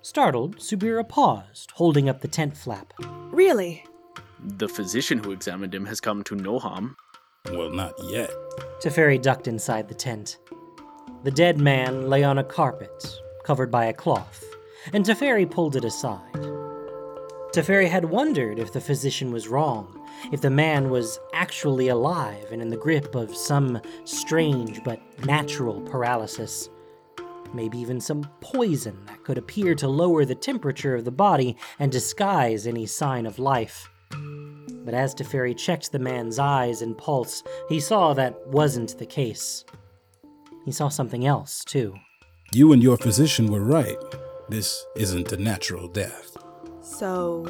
Startled, 0.04 0.58
Subira 0.58 1.08
paused, 1.08 1.72
holding 1.72 2.08
up 2.08 2.22
the 2.22 2.28
tent 2.28 2.56
flap. 2.56 2.94
Really? 3.32 3.84
The 4.58 4.70
physician 4.70 5.18
who 5.24 5.32
examined 5.32 5.74
him 5.74 5.86
has 5.88 6.00
come 6.00 6.24
to 6.26 6.36
no 6.36 6.60
harm. 6.60 6.96
Well, 7.52 7.72
not 7.72 7.94
yet. 8.04 8.30
Teferi 8.82 9.20
ducked 9.20 9.48
inside 9.48 9.88
the 9.88 9.96
tent. 9.96 10.38
The 11.24 11.32
dead 11.32 11.58
man 11.58 12.08
lay 12.08 12.24
on 12.24 12.38
a 12.38 12.44
carpet, 12.44 13.04
covered 13.44 13.72
by 13.72 13.86
a 13.86 13.94
cloth, 13.94 14.46
and 14.94 15.04
Teferi 15.04 15.50
pulled 15.50 15.76
it 15.76 15.84
aside. 15.84 16.36
Teferi 17.58 17.90
had 17.90 18.06
wondered 18.06 18.60
if 18.60 18.72
the 18.72 18.80
physician 18.80 19.32
was 19.32 19.48
wrong, 19.48 20.08
if 20.32 20.42
the 20.42 20.50
man 20.52 20.92
was 20.92 21.20
actually 21.34 21.88
alive 21.88 22.52
and 22.52 22.62
in 22.62 22.70
the 22.70 22.78
grip 22.78 23.16
of 23.16 23.36
some 23.36 23.82
strange 24.04 24.84
but 24.84 25.00
natural 25.26 25.82
paralysis. 25.82 26.70
Maybe 27.56 27.80
even 27.80 28.00
some 28.00 28.30
poison 28.42 29.04
that 29.08 29.24
could 29.24 29.40
appear 29.40 29.74
to 29.74 29.88
lower 29.88 30.24
the 30.24 30.36
temperature 30.36 30.94
of 30.94 31.04
the 31.04 31.10
body 31.10 31.58
and 31.80 31.92
disguise 31.92 32.68
any 32.68 32.86
sign 32.86 33.26
of 33.26 33.40
life. 33.40 33.90
But 34.12 34.94
as 34.94 35.16
Teferi 35.16 35.58
checked 35.58 35.92
the 35.92 35.98
man's 35.98 36.38
eyes 36.38 36.84
and 36.84 36.96
pulse, 36.96 37.42
he 37.70 37.80
saw 37.80 38.14
that 38.14 38.36
wasn't 38.50 39.00
the 39.00 39.08
case. 39.08 39.66
He 40.64 40.72
saw 40.72 40.90
something 40.90 41.26
else, 41.26 41.64
too. 41.66 41.96
You 42.54 42.72
and 42.72 42.84
your 42.84 42.98
physician 42.98 43.48
were 43.48 43.64
right. 43.64 43.98
This 44.48 44.86
isn't 44.96 45.32
a 45.32 45.38
natural 45.38 45.88
death. 45.88 46.37
So, 46.88 47.44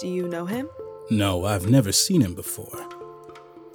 do 0.00 0.08
you 0.08 0.26
know 0.26 0.46
him? 0.46 0.68
No, 1.10 1.44
I've 1.44 1.68
never 1.68 1.92
seen 1.92 2.22
him 2.22 2.34
before. 2.34 2.88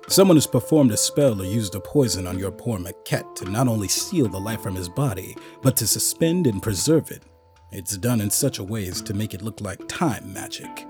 Someone 0.08 0.36
has 0.36 0.48
performed 0.48 0.92
a 0.92 0.98
spell 0.98 1.40
or 1.42 1.46
used 1.46 1.76
a 1.76 1.80
poison 1.80 2.26
on 2.28 2.40
your 2.40 2.52
poor 2.52 2.80
Maquette 2.80 3.36
to 3.36 3.46
not 3.46 3.68
only 3.68 3.88
steal 3.88 4.28
the 4.28 4.40
life 4.40 4.62
from 4.62 4.76
his 4.76 4.90
body, 4.90 5.38
but 5.62 5.78
to 5.78 5.88
suspend 5.88 6.48
and 6.48 6.62
preserve 6.62 7.12
it. 7.12 7.24
It's 7.72 7.98
done 7.98 8.20
in 8.20 8.30
such 8.30 8.60
a 8.60 8.64
way 8.64 8.88
as 8.88 9.02
to 9.04 9.14
make 9.14 9.34
it 9.34 9.42
look 9.42 9.62
like 9.62 9.88
time 9.88 10.34
magic. 10.34 10.86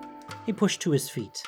He 0.46 0.54
pushed 0.54 0.82
to 0.82 0.92
his 0.92 1.10
feet. 1.10 1.44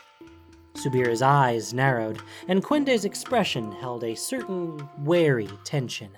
Subira's 0.73 1.21
eyes 1.21 1.73
narrowed, 1.73 2.21
and 2.47 2.63
Kwende's 2.63 3.05
expression 3.05 3.71
held 3.71 4.03
a 4.03 4.15
certain 4.15 4.87
wary 4.99 5.49
tension. 5.63 6.11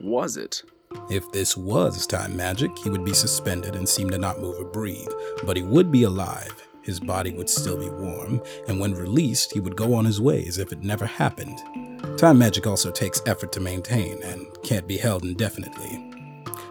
Was 0.00 0.36
it? 0.36 0.62
If 1.10 1.30
this 1.32 1.56
was 1.56 2.06
time 2.06 2.36
magic, 2.36 2.76
he 2.78 2.90
would 2.90 3.04
be 3.04 3.14
suspended 3.14 3.76
and 3.76 3.88
seem 3.88 4.10
to 4.10 4.18
not 4.18 4.40
move 4.40 4.58
or 4.58 4.64
breathe, 4.64 5.08
but 5.44 5.56
he 5.56 5.62
would 5.62 5.90
be 5.90 6.04
alive. 6.04 6.68
His 6.82 7.00
body 7.00 7.32
would 7.32 7.50
still 7.50 7.78
be 7.78 7.90
warm, 7.90 8.40
and 8.66 8.80
when 8.80 8.94
released, 8.94 9.52
he 9.52 9.60
would 9.60 9.76
go 9.76 9.94
on 9.94 10.04
his 10.04 10.20
way 10.20 10.44
as 10.46 10.58
if 10.58 10.72
it 10.72 10.82
never 10.82 11.04
happened. 11.04 11.58
Time 12.16 12.38
magic 12.38 12.66
also 12.66 12.90
takes 12.90 13.22
effort 13.26 13.52
to 13.52 13.60
maintain 13.60 14.22
and 14.22 14.46
can't 14.62 14.86
be 14.86 14.96
held 14.96 15.24
indefinitely. 15.24 16.04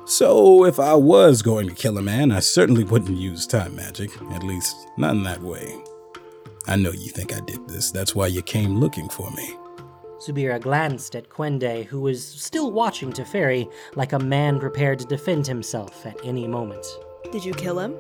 So, 0.06 0.66
if 0.66 0.80
I 0.80 0.94
was 0.94 1.42
going 1.42 1.68
to 1.68 1.76
kill 1.76 1.98
a 1.98 2.02
man, 2.02 2.32
I 2.32 2.40
certainly 2.40 2.84
wouldn't 2.84 3.18
use 3.18 3.46
time 3.46 3.76
magic, 3.76 4.10
at 4.32 4.42
least 4.42 4.88
not 4.98 5.12
in 5.12 5.24
that 5.24 5.42
way. 5.42 5.76
I 6.68 6.78
know 6.78 6.92
you 6.92 7.12
think 7.12 7.36
I 7.36 7.40
did 7.42 7.68
this, 7.68 7.92
that's 7.92 8.16
why 8.16 8.28
you 8.28 8.42
came 8.42 8.80
looking 8.80 9.10
for 9.10 9.30
me. 9.32 9.56
Subira 10.20 10.60
glanced 10.60 11.16
at 11.16 11.30
Kwende, 11.30 11.86
who 11.86 12.02
was 12.02 12.26
still 12.26 12.72
watching 12.72 13.12
Teferi 13.12 13.72
like 13.96 14.14
a 14.14 14.20
man 14.20 14.60
prepared 14.60 15.00
to 15.00 15.06
defend 15.06 15.46
himself 15.46 16.06
at 16.06 16.18
any 16.24 16.48
moment. 16.48 16.86
Did 17.32 17.46
you 17.46 17.54
kill 17.54 17.80
him? 17.80 17.96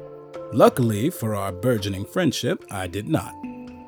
Luckily 0.52 1.10
for 1.10 1.36
our 1.36 1.52
burgeoning 1.52 2.06
friendship, 2.06 2.64
I 2.72 2.88
did 2.88 3.08
not. 3.08 3.34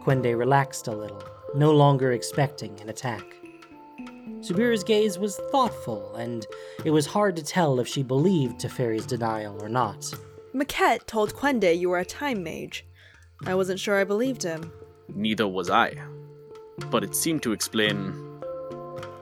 Kwende 0.04 0.38
relaxed 0.38 0.88
a 0.88 0.96
little, 0.96 1.24
no 1.56 1.72
longer 1.72 2.12
expecting 2.12 2.80
an 2.82 2.90
attack. 2.90 3.24
Subira's 4.40 4.84
gaze 4.84 5.18
was 5.18 5.38
thoughtful, 5.52 6.16
and 6.16 6.46
it 6.86 6.92
was 6.92 7.06
hard 7.06 7.36
to 7.36 7.44
tell 7.44 7.80
if 7.80 7.88
she 7.88 8.04
believed 8.04 8.62
Teferi's 8.62 9.06
denial 9.06 9.62
or 9.62 9.70
not. 9.70 10.14
Maquette 10.54 11.06
told 11.08 11.34
Kwende 11.34 11.78
you 11.78 11.90
were 11.90 12.00
a 12.00 12.06
time 12.06 12.44
mage. 12.44 12.86
I 13.46 13.56
wasn't 13.56 13.80
sure 13.80 14.00
I 14.00 14.04
believed 14.04 14.44
him. 14.44 14.72
Neither 15.08 15.48
was 15.48 15.70
I. 15.70 15.96
But 16.90 17.04
it 17.04 17.16
seemed 17.16 17.44
to 17.44 17.52
explain. 17.52 18.14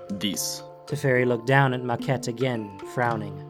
this. 0.09 0.63
Teferi 0.87 1.25
looked 1.27 1.47
down 1.47 1.73
at 1.73 1.81
Maquette 1.83 2.27
again, 2.27 2.79
frowning. 2.93 3.43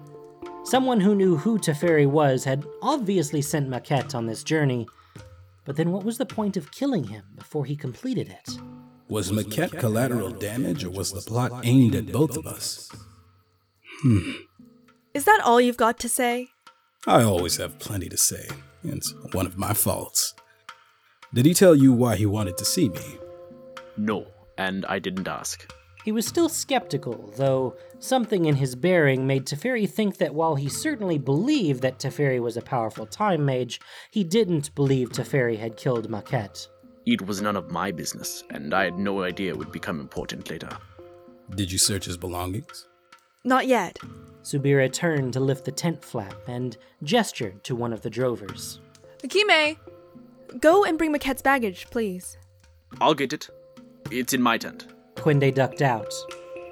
Someone 0.63 0.99
who 0.99 1.15
knew 1.15 1.37
who 1.37 1.59
Teferi 1.59 2.07
was 2.07 2.43
had 2.43 2.65
obviously 2.81 3.41
sent 3.41 3.69
Maquette 3.69 4.15
on 4.15 4.25
this 4.25 4.43
journey, 4.43 4.87
but 5.65 5.75
then 5.75 5.91
what 5.91 6.03
was 6.03 6.17
the 6.17 6.25
point 6.25 6.57
of 6.57 6.71
killing 6.71 7.05
him 7.05 7.23
before 7.35 7.63
he 7.63 7.75
completed 7.75 8.29
it? 8.29 8.57
Was 9.07 9.31
Maquette 9.31 9.77
collateral 9.79 10.31
damage, 10.31 10.83
or 10.83 10.89
was 10.89 11.11
the 11.13 11.21
plot 11.21 11.61
aimed 11.63 11.95
at 11.95 12.11
both 12.11 12.35
of 12.35 12.45
us? 12.47 12.91
Hmm. 14.01 14.31
Is 15.13 15.25
that 15.25 15.41
all 15.45 15.61
you've 15.61 15.77
got 15.77 15.99
to 15.99 16.09
say? 16.09 16.49
I 17.05 17.23
always 17.23 17.57
have 17.57 17.79
plenty 17.79 18.09
to 18.09 18.17
say. 18.17 18.47
It's 18.83 19.13
one 19.31 19.45
of 19.45 19.57
my 19.57 19.73
faults. 19.73 20.33
Did 21.33 21.45
he 21.45 21.53
tell 21.53 21.75
you 21.75 21.93
why 21.93 22.15
he 22.15 22.25
wanted 22.25 22.57
to 22.57 22.65
see 22.65 22.89
me? 22.89 23.17
No, 23.97 24.27
and 24.57 24.85
I 24.85 24.99
didn't 24.99 25.27
ask. 25.27 25.71
He 26.05 26.11
was 26.13 26.25
still 26.25 26.47
skeptical, 26.47 27.33
though 27.35 27.75
something 27.99 28.45
in 28.45 28.55
his 28.55 28.75
bearing 28.75 29.27
made 29.27 29.45
Teferi 29.45 29.89
think 29.89 30.17
that 30.17 30.33
while 30.33 30.55
he 30.55 30.69
certainly 30.69 31.17
believed 31.17 31.81
that 31.81 31.99
Teferi 31.99 32.39
was 32.39 32.55
a 32.55 32.61
powerful 32.61 33.05
time 33.05 33.45
mage, 33.45 33.81
he 34.11 34.23
didn't 34.23 34.73
believe 34.73 35.09
Teferi 35.09 35.57
had 35.57 35.75
killed 35.75 36.09
Maquette. 36.09 36.67
It 37.05 37.25
was 37.25 37.41
none 37.41 37.57
of 37.57 37.71
my 37.71 37.91
business, 37.91 38.43
and 38.51 38.73
I 38.73 38.85
had 38.85 38.97
no 38.97 39.23
idea 39.23 39.51
it 39.51 39.57
would 39.57 39.71
become 39.71 39.99
important 39.99 40.49
later. 40.49 40.69
Did 41.55 41.71
you 41.71 41.77
search 41.77 42.05
his 42.05 42.17
belongings? 42.17 42.87
Not 43.43 43.67
yet. 43.67 43.97
Subira 44.43 44.91
turned 44.91 45.33
to 45.33 45.41
lift 45.41 45.65
the 45.65 45.71
tent 45.71 46.03
flap 46.03 46.35
and 46.47 46.77
gestured 47.03 47.63
to 47.65 47.75
one 47.75 47.91
of 47.91 48.01
the 48.01 48.09
drovers. 48.09 48.79
Akime! 49.23 49.77
Go 50.59 50.85
and 50.85 50.97
bring 50.97 51.11
Maquette's 51.11 51.41
baggage, 51.41 51.87
please. 51.89 52.37
I'll 53.01 53.13
get 53.13 53.33
it. 53.33 53.49
It's 54.11 54.33
in 54.33 54.41
my 54.41 54.57
tent. 54.57 54.87
Kwende 55.15 55.53
ducked 55.53 55.81
out. 55.81 56.13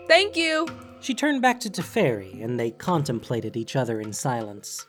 Thank 0.08 0.36
you! 0.36 0.68
She 1.02 1.14
turned 1.14 1.42
back 1.42 1.60
to 1.62 1.70
Teferi, 1.70 2.44
and 2.44 2.60
they 2.60 2.72
contemplated 2.72 3.58
each 3.58 3.76
other 3.76 4.00
in 4.00 4.14
silence. 4.14 4.86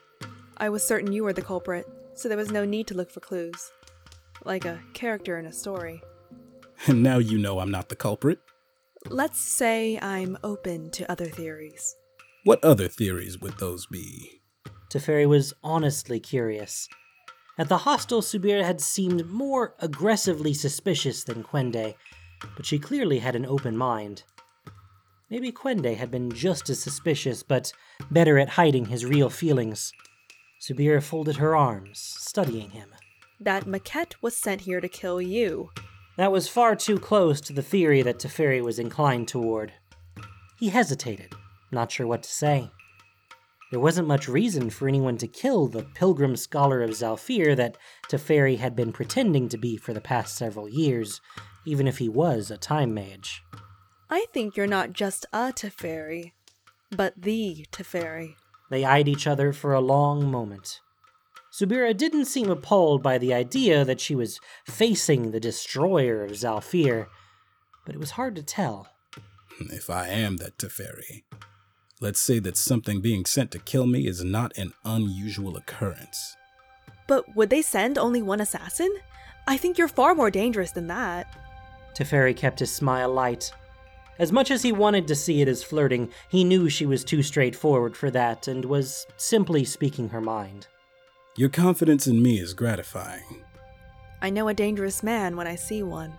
I 0.59 0.69
was 0.69 0.87
certain 0.87 1.12
you 1.12 1.25
were 1.25 1.33
the 1.33 1.43
culprit, 1.43 1.87
so 2.15 2.29
there 2.29 2.38
was 2.38 2.50
no 2.50 2.65
need 2.65 2.87
to 2.87 2.95
look 2.95 3.11
for 3.11 3.21
clues. 3.21 3.73
Like 4.45 4.65
a 4.65 4.81
character 4.95 5.38
in 5.38 5.47
a 5.47 5.53
story. 5.53 6.03
And 6.87 7.03
now 7.03 7.17
you 7.17 7.38
know 7.38 7.59
I'm 7.61 7.71
not 7.71 7.88
the 7.88 7.97
culprit. 7.97 8.38
Let's 9.09 9.41
say 9.41 9.99
I'm 10.00 10.37
open 10.45 10.91
to 10.91 11.11
other 11.11 11.25
theories. 11.25 11.97
What 12.45 12.62
other 12.62 12.87
theories 12.87 13.41
would 13.41 13.59
those 13.59 13.87
be? 13.87 14.43
Teferi 14.91 15.26
was 15.26 15.55
honestly 15.65 16.21
curious. 16.21 16.87
At 17.59 17.71
the 17.71 17.79
hostel, 17.79 18.21
Subira 18.21 18.62
had 18.62 18.83
seemed 18.83 19.26
more 19.26 19.75
aggressively 19.79 20.53
suspicious 20.53 21.25
than 21.25 21.43
Kwende, 21.43 21.95
but 22.57 22.66
she 22.66 22.78
clearly 22.78 23.19
had 23.19 23.37
an 23.37 23.47
open 23.47 23.76
mind. 23.76 24.25
Maybe 25.28 25.50
Kwende 25.50 25.97
had 25.97 26.11
been 26.11 26.31
just 26.31 26.71
as 26.71 26.81
suspicious, 26.81 27.43
but 27.43 27.73
better 28.11 28.38
at 28.38 28.50
hiding 28.50 28.87
his 28.87 29.05
real 29.05 29.28
feelings. 29.28 29.93
Subira 30.61 31.02
folded 31.02 31.37
her 31.37 31.57
arms, 31.57 31.99
studying 31.99 32.71
him. 32.71 32.90
That 33.40 33.66
Maquette 33.66 34.14
was 34.23 34.37
sent 34.37 34.62
here 34.62 34.81
to 34.81 34.88
kill 34.88 35.21
you. 35.21 35.71
That 36.16 36.33
was 36.33 36.49
far 36.49 36.75
too 36.76 36.99
close 36.99 37.40
to 37.43 37.52
the 37.52 37.62
theory 37.62 38.02
that 38.02 38.19
Teferi 38.19 38.62
was 38.62 38.78
inclined 38.78 39.28
toward. 39.28 39.73
He 40.59 40.71
hesitated, 40.71 41.35
not 41.71 41.93
sure 41.93 42.07
what 42.07 42.23
to 42.23 42.31
say. 42.31 42.71
There 43.71 43.81
wasn't 43.81 44.09
much 44.09 44.28
reason 44.28 44.71
for 44.71 44.87
anyone 44.88 45.19
to 45.19 45.26
kill 45.26 45.66
the 45.66 45.83
pilgrim 45.83 46.37
scholar 46.37 46.83
of 46.83 46.90
Zhalfir 46.90 47.57
that 47.57 47.76
Teferi 48.09 48.57
had 48.59 48.76
been 48.76 48.93
pretending 48.93 49.49
to 49.49 49.59
be 49.59 49.76
for 49.76 49.93
the 49.93 50.00
past 50.00 50.37
several 50.37 50.69
years, 50.69 51.21
even 51.66 51.87
if 51.87 51.99
he 51.99 52.08
was 52.08 52.50
a 52.50 52.56
time 52.56 52.94
mage. 52.94 53.42
I 54.08 54.26
think 54.32 54.56
you're 54.56 54.66
not 54.66 54.92
just 54.92 55.26
a 55.32 55.52
Teferi, 55.52 56.32
but 56.90 57.14
the 57.20 57.66
Teferi. 57.73 58.37
They 58.70 58.85
eyed 58.85 59.08
each 59.08 59.26
other 59.26 59.52
for 59.52 59.75
a 59.75 59.80
long 59.80 60.30
moment. 60.30 60.80
Subira 61.52 61.96
didn't 61.96 62.26
seem 62.26 62.50
appalled 62.50 63.02
by 63.02 63.18
the 63.18 63.32
idea 63.32 63.85
that 63.85 64.00
she 64.00 64.14
was 64.14 64.40
facing 64.66 65.30
the 65.30 65.40
destroyer 65.40 66.23
of 66.23 66.32
Zhalfir, 66.32 67.06
but 67.85 67.94
it 67.94 67.99
was 67.99 68.12
hard 68.12 68.37
to 68.37 68.42
tell. 68.42 68.88
If 69.58 69.88
I 69.88 70.08
am 70.08 70.37
that 70.37 70.58
Teferi, 70.58 71.25
let's 72.00 72.20
say 72.20 72.38
that 72.40 72.56
something 72.56 73.00
being 73.00 73.25
sent 73.25 73.50
to 73.52 73.58
kill 73.58 73.87
me 73.87 74.06
is 74.06 74.23
not 74.23 74.56
an 74.58 74.73
unusual 74.85 75.56
occurrence. 75.56 76.37
But 77.08 77.35
would 77.35 77.50
they 77.50 77.62
send 77.62 77.96
only 77.96 78.20
one 78.20 78.40
assassin? 78.40 78.94
I 79.46 79.56
think 79.56 79.78
you're 79.78 79.88
far 79.88 80.14
more 80.14 80.30
dangerous 80.30 80.73
than 80.73 80.88
that. 80.88 81.46
Teferi 81.97 82.37
kept 82.37 82.59
his 82.59 82.71
smile 82.71 83.11
light. 83.11 83.50
As 84.19 84.31
much 84.31 84.50
as 84.50 84.62
he 84.62 84.71
wanted 84.71 85.09
to 85.09 85.15
see 85.15 85.41
it 85.41 85.49
as 85.49 85.62
flirting, 85.62 86.11
he 86.29 86.45
knew 86.45 86.69
she 86.69 86.85
was 86.85 87.05
too 87.05 87.23
straightforward 87.23 87.97
for 87.97 88.11
that 88.11 88.49
and 88.49 88.65
was 88.67 89.07
simply 89.17 89.65
speaking 89.65 90.11
her 90.11 90.21
mind. 90.21 90.67
Your 91.37 91.49
confidence 91.49 92.07
in 92.07 92.23
me 92.23 92.38
is 92.38 92.53
gratifying. 92.55 93.45
I 94.21 94.29
know 94.31 94.49
a 94.49 94.55
dangerous 94.55 95.03
man 95.03 95.37
when 95.37 95.47
I 95.47 95.55
see 95.55 95.83
one. 95.83 96.12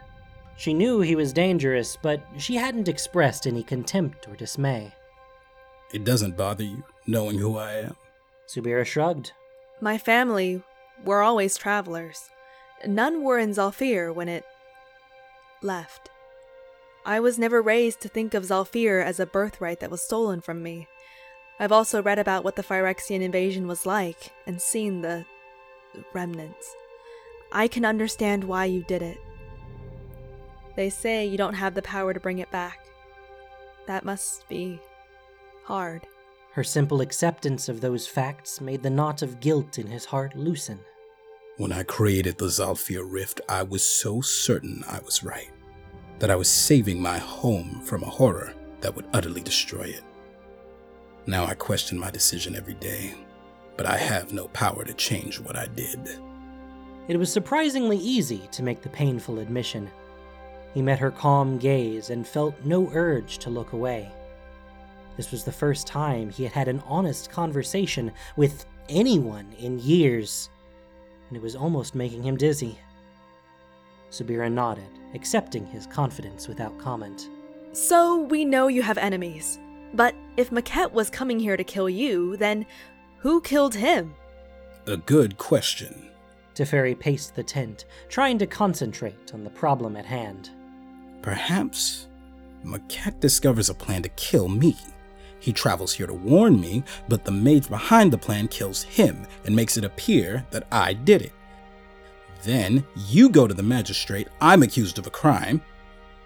She 0.58 0.74
knew 0.74 1.02
he 1.02 1.16
was 1.16 1.32
dangerous, 1.32 1.96
but 2.02 2.24
she 2.38 2.56
hadn't 2.56 2.88
expressed 2.88 3.46
any 3.46 3.62
contempt 3.62 4.28
or 4.28 4.36
dismay. 4.36 4.92
It 5.94 6.04
doesn't 6.04 6.38
bother 6.38 6.64
you 6.64 6.84
knowing 7.06 7.38
who 7.38 7.58
I 7.58 7.74
am? 7.74 7.96
Subira 8.48 8.86
shrugged. 8.86 9.32
My 9.80 10.00
family 10.00 10.64
were 11.06 11.22
always 11.22 11.56
travelers. 11.56 12.30
None 12.86 13.24
were 13.24 13.38
in 13.38 13.52
Zhalfir 13.52 14.14
when 14.14 14.28
it 14.28 14.44
left. 15.62 16.10
I 17.06 17.20
was 17.20 17.40
never 17.40 17.62
raised 17.62 18.02
to 18.02 18.10
think 18.10 18.34
of 18.34 18.44
Zhalfir 18.44 19.04
as 19.04 19.20
a 19.20 19.26
birthright 19.26 19.80
that 19.80 19.92
was 19.92 20.02
stolen 20.02 20.42
from 20.42 20.62
me. 20.62 20.88
I've 21.60 21.72
also 21.72 22.04
read 22.04 22.20
about 22.20 22.44
what 22.44 22.56
the 22.56 22.64
Phyrexian 22.64 23.22
invasion 23.22 23.68
was 23.68 23.86
like 23.86 24.32
and 24.46 24.62
seen 24.62 25.02
the 25.02 25.26
remnants. 26.14 26.76
I 27.52 27.68
can 27.68 27.86
understand 27.86 28.44
why 28.44 28.66
you 28.66 28.84
did 28.84 29.02
it. 29.02 29.18
They 30.76 30.90
say 30.90 31.26
you 31.26 31.38
don't 31.38 31.54
have 31.56 31.74
the 31.74 31.82
power 31.82 32.14
to 32.14 32.20
bring 32.20 32.40
it 32.40 32.52
back. 32.52 32.86
That 33.88 34.06
must 34.06 34.48
be 34.50 34.80
hard. 35.64 36.06
Her 36.52 36.64
simple 36.64 37.02
acceptance 37.02 37.70
of 37.70 37.82
those 37.82 38.06
facts 38.06 38.60
made 38.60 38.84
the 38.84 38.90
knot 38.90 39.22
of 39.22 39.40
guilt 39.40 39.80
in 39.80 39.88
his 39.88 40.06
heart 40.06 40.36
loosen. 40.36 40.80
When 41.58 41.72
I 41.72 41.82
created 41.82 42.38
the 42.38 42.46
Zhalfir 42.46 43.02
Rift, 43.04 43.42
I 43.50 43.64
was 43.64 43.84
so 43.84 44.22
certain 44.22 44.84
I 44.88 45.00
was 45.00 45.24
right. 45.24 45.50
That 46.20 46.30
I 46.30 46.36
was 46.36 46.48
saving 46.48 47.02
my 47.02 47.18
home 47.18 47.82
from 47.84 48.04
a 48.04 48.10
horror 48.10 48.54
that 48.82 48.96
would 48.96 49.08
utterly 49.12 49.42
destroy 49.42 49.86
it. 49.86 50.04
Now 51.26 51.46
I 51.46 51.56
question 51.56 51.98
my 51.98 52.12
decision 52.12 52.56
every 52.56 52.76
day, 52.76 53.16
but 53.76 53.88
I 53.88 53.98
have 53.98 54.34
no 54.34 54.50
power 54.50 54.86
to 54.86 54.94
change 54.94 55.40
what 55.40 55.56
I 55.56 55.66
did. 55.66 56.20
It 57.08 57.18
was 57.18 57.34
surprisingly 57.34 57.98
easy 57.98 58.48
to 58.52 58.62
make 58.62 58.84
the 58.84 58.90
painful 58.90 59.40
admission. 59.40 59.90
He 60.76 60.84
met 60.84 61.00
her 61.00 61.10
calm 61.10 61.58
gaze 61.58 62.12
and 62.12 62.28
felt 62.28 62.54
no 62.66 62.88
urge 62.94 63.40
to 63.40 63.50
look 63.50 63.74
away. 63.74 64.12
This 65.16 65.32
was 65.32 65.44
the 65.44 65.52
first 65.52 65.88
time 65.88 66.30
he 66.30 66.44
had 66.44 66.52
had 66.52 66.68
an 66.68 66.84
honest 66.86 67.32
conversation 67.32 68.12
with 68.36 68.68
anyone 68.90 69.52
in 69.58 69.80
years, 69.80 70.52
and 71.28 71.38
it 71.38 71.42
was 71.42 71.56
almost 71.56 71.96
making 71.96 72.24
him 72.24 72.38
dizzy. 72.38 72.78
Subira 74.12 74.52
nodded, 74.52 74.90
accepting 75.14 75.66
his 75.66 75.88
confidence 75.88 76.48
without 76.48 76.78
comment. 76.78 77.30
So 77.74 78.22
we 78.22 78.46
know 78.46 78.68
you 78.68 78.82
have 78.82 78.98
enemies. 78.98 79.60
But 79.94 80.16
if 80.36 80.50
Maquette 80.50 80.92
was 80.92 81.10
coming 81.10 81.40
here 81.40 81.58
to 81.58 81.64
kill 81.64 81.90
you, 81.90 82.38
then 82.38 82.66
who 83.20 83.42
killed 83.42 83.76
him? 83.76 84.16
A 84.86 84.98
good 84.98 85.38
question. 85.38 86.10
Teferi 86.56 86.98
paced 86.98 87.36
the 87.36 87.44
tent, 87.44 87.86
trying 88.10 88.38
to 88.40 88.48
concentrate 88.48 89.34
on 89.34 89.44
the 89.44 89.50
problem 89.50 89.96
at 89.96 90.06
hand. 90.06 90.50
Perhaps 91.22 92.08
Maquette 92.64 93.20
discovers 93.20 93.70
a 93.70 93.74
plan 93.74 94.02
to 94.04 94.10
kill 94.10 94.48
me. 94.48 94.76
He 95.40 95.54
travels 95.54 95.94
here 95.94 96.08
to 96.08 96.14
warn 96.14 96.60
me, 96.60 96.84
but 97.08 97.24
the 97.24 97.32
mage 97.32 97.70
behind 97.70 98.12
the 98.12 98.18
plan 98.18 98.48
kills 98.48 98.84
him 98.84 99.28
and 99.46 99.56
makes 99.56 99.78
it 99.78 99.86
appear 99.86 100.46
that 100.52 100.68
I 100.72 100.94
did 100.94 101.22
it. 101.22 101.32
Then 102.44 102.86
you 102.96 103.30
go 103.30 103.48
to 103.48 103.54
the 103.54 103.64
magistrate, 103.64 104.28
I'm 104.42 104.64
accused 104.64 105.00
of 105.00 105.08
a 105.08 105.12
crime. 105.12 105.62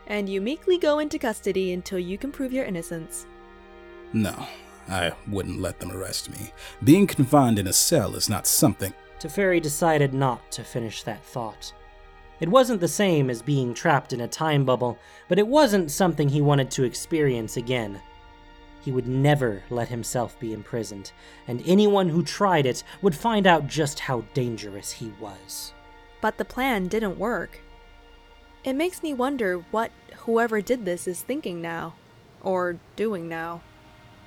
And 0.08 0.28
you 0.28 0.42
meekly 0.42 0.78
go 0.78 1.00
into 1.00 1.20
custody 1.20 1.74
until 1.74 2.00
you 2.00 2.18
can 2.18 2.32
prove 2.32 2.52
your 2.52 2.66
innocence. 2.66 3.26
No, 4.14 4.48
I 4.90 5.14
wouldn't 5.28 5.62
let 5.62 5.80
them 5.80 5.92
arrest 5.92 6.30
me. 6.30 6.52
Being 6.84 7.08
confined 7.08 7.60
in 7.60 7.68
a 7.68 7.74
cell 7.74 8.16
is 8.16 8.30
not 8.30 8.46
something. 8.46 8.94
Teferi 9.20 9.62
decided 9.62 10.14
not 10.14 10.52
to 10.52 10.64
finish 10.64 11.04
that 11.04 11.24
thought. 11.24 11.74
It 12.40 12.50
wasn't 12.50 12.82
the 12.82 12.88
same 12.88 13.30
as 13.30 13.42
being 13.42 13.74
trapped 13.74 14.14
in 14.14 14.22
a 14.22 14.28
time 14.28 14.66
bubble, 14.66 14.98
but 15.28 15.38
it 15.38 15.48
wasn't 15.48 15.92
something 15.92 16.28
he 16.28 16.42
wanted 16.42 16.72
to 16.72 16.84
experience 16.84 17.56
again. 17.56 18.02
He 18.82 18.92
would 18.92 19.08
never 19.08 19.64
let 19.70 19.90
himself 19.90 20.40
be 20.40 20.54
imprisoned, 20.54 21.12
and 21.48 21.62
anyone 21.66 22.10
who 22.10 22.24
tried 22.24 22.66
it 22.66 22.84
would 23.02 23.16
find 23.16 23.46
out 23.46 23.68
just 23.68 24.00
how 24.00 24.22
dangerous 24.34 24.92
he 24.94 25.14
was. 25.20 25.74
But 26.20 26.38
the 26.38 26.46
plan 26.46 26.88
didn't 26.88 27.20
work. 27.20 27.60
It 28.64 28.74
makes 28.74 29.04
me 29.04 29.14
wonder 29.14 29.64
what 29.72 29.92
whoever 30.18 30.62
did 30.62 30.86
this 30.86 31.08
is 31.08 31.22
thinking 31.22 31.62
now, 31.62 31.94
or 32.42 32.80
doing 32.96 33.30
now. 33.30 33.62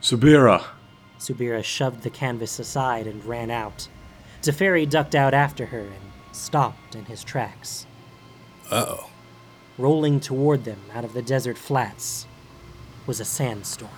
Subira! 0.01 0.65
Subira 1.19 1.65
shoved 1.65 2.03
the 2.03 2.11
canvas 2.11 2.59
aside 2.59 3.07
and 3.07 3.25
ran 3.25 3.51
out. 3.51 3.89
Teferi 4.43 4.89
ducked 4.89 5.15
out 5.15 5.35
after 5.35 5.67
her 5.67 5.81
and 5.81 6.13
stopped 6.33 6.95
in 6.95 7.07
his 7.07 7.25
tracks. 7.25 7.87
Uh 8.71 8.85
oh. 8.89 9.11
Rolling 9.79 10.21
toward 10.21 10.65
them 10.65 10.81
out 10.93 11.05
of 11.05 11.15
the 11.15 11.23
desert 11.23 11.59
flats 11.59 12.27
was 13.07 13.21
a 13.21 13.25
sandstorm. 13.25 13.91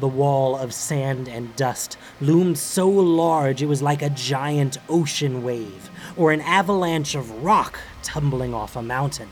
The 0.00 0.08
wall 0.08 0.56
of 0.56 0.72
sand 0.72 1.28
and 1.28 1.56
dust 1.56 1.96
loomed 2.20 2.56
so 2.56 2.88
large 2.88 3.62
it 3.62 3.66
was 3.66 3.82
like 3.82 4.00
a 4.00 4.10
giant 4.10 4.78
ocean 4.88 5.42
wave 5.42 5.90
or 6.16 6.30
an 6.30 6.40
avalanche 6.40 7.16
of 7.16 7.42
rock 7.42 7.80
tumbling 8.02 8.54
off 8.54 8.76
a 8.76 8.82
mountain. 8.82 9.28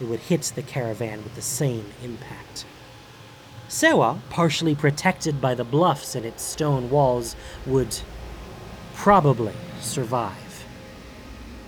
It 0.00 0.06
would 0.06 0.20
hit 0.20 0.52
the 0.54 0.62
caravan 0.62 1.22
with 1.22 1.36
the 1.36 1.42
same 1.42 1.86
impact. 2.02 2.64
Sewa, 3.68 4.20
partially 4.30 4.74
protected 4.74 5.40
by 5.40 5.54
the 5.54 5.64
bluffs 5.64 6.14
and 6.14 6.24
its 6.24 6.42
stone 6.42 6.90
walls, 6.90 7.36
would 7.66 7.96
probably 8.94 9.54
survive. 9.80 10.47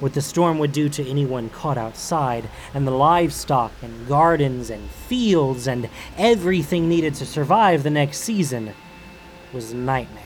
What 0.01 0.15
the 0.15 0.23
storm 0.23 0.59
would 0.59 0.73
do 0.73 0.89
to 0.89 1.09
anyone 1.09 1.51
caught 1.51 1.77
outside, 1.77 2.49
and 2.73 2.87
the 2.87 2.91
livestock 2.91 3.73
and 3.83 4.09
gardens 4.09 4.71
and 4.71 4.91
fields 4.91 5.67
and 5.67 5.89
everything 6.17 6.89
needed 6.89 7.15
to 7.17 7.27
survive 7.27 7.83
the 7.83 7.91
next 7.91 8.19
season, 8.19 8.73
was 9.53 9.73
a 9.73 9.77
nightmare. 9.77 10.25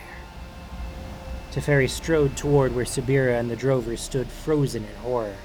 Teferi 1.50 1.90
strode 1.90 2.37
toward 2.37 2.74
where 2.74 2.84
Subira 2.84 3.38
and 3.38 3.50
the 3.50 3.56
drovers 3.56 4.00
stood 4.00 4.28
frozen 4.28 4.84
in 4.84 4.94
horror. 4.96 5.37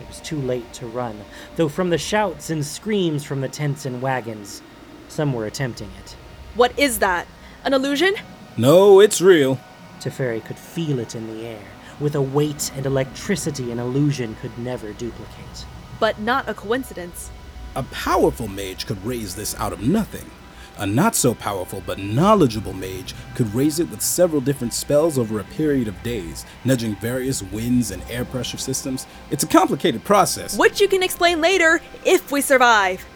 It 0.00 0.08
was 0.08 0.20
too 0.20 0.40
late 0.40 0.72
to 0.74 0.86
run, 0.86 1.20
though 1.56 1.68
from 1.68 1.90
the 1.90 1.98
shouts 1.98 2.50
and 2.50 2.64
screams 2.64 3.24
from 3.24 3.40
the 3.40 3.48
tents 3.48 3.86
and 3.86 4.00
wagons, 4.00 4.62
some 5.08 5.32
were 5.32 5.46
attempting 5.46 5.90
it. 6.04 6.16
What 6.54 6.78
is 6.78 6.98
that? 7.00 7.26
An 7.64 7.72
illusion? 7.72 8.14
No, 8.56 9.00
it's 9.00 9.20
real. 9.20 9.58
Teferi 10.00 10.44
could 10.44 10.58
feel 10.58 10.98
it 10.98 11.14
in 11.14 11.26
the 11.26 11.46
air, 11.46 11.64
with 12.00 12.14
a 12.14 12.22
weight 12.22 12.70
and 12.76 12.86
electricity 12.86 13.70
an 13.70 13.78
illusion 13.78 14.36
could 14.40 14.56
never 14.58 14.92
duplicate. 14.92 15.66
But 15.98 16.20
not 16.20 16.48
a 16.48 16.54
coincidence. 16.54 17.30
A 17.74 17.82
powerful 17.84 18.48
mage 18.48 18.86
could 18.86 19.04
raise 19.04 19.34
this 19.34 19.54
out 19.56 19.72
of 19.72 19.82
nothing. 19.82 20.30
A 20.78 20.86
not 20.86 21.14
so 21.14 21.34
powerful 21.34 21.82
but 21.86 21.98
knowledgeable 21.98 22.74
mage 22.74 23.14
could 23.34 23.54
raise 23.54 23.80
it 23.80 23.90
with 23.90 24.02
several 24.02 24.42
different 24.42 24.74
spells 24.74 25.18
over 25.18 25.40
a 25.40 25.44
period 25.44 25.88
of 25.88 26.02
days, 26.02 26.44
nudging 26.66 26.96
various 26.96 27.42
winds 27.42 27.90
and 27.90 28.02
air 28.10 28.26
pressure 28.26 28.58
systems. 28.58 29.06
It's 29.30 29.44
a 29.44 29.46
complicated 29.48 30.04
process. 30.04 30.58
Which 30.58 30.80
you 30.80 30.88
can 30.88 31.02
explain 31.02 31.40
later 31.40 31.80
if 32.04 32.30
we 32.30 32.42
survive. 32.42 33.06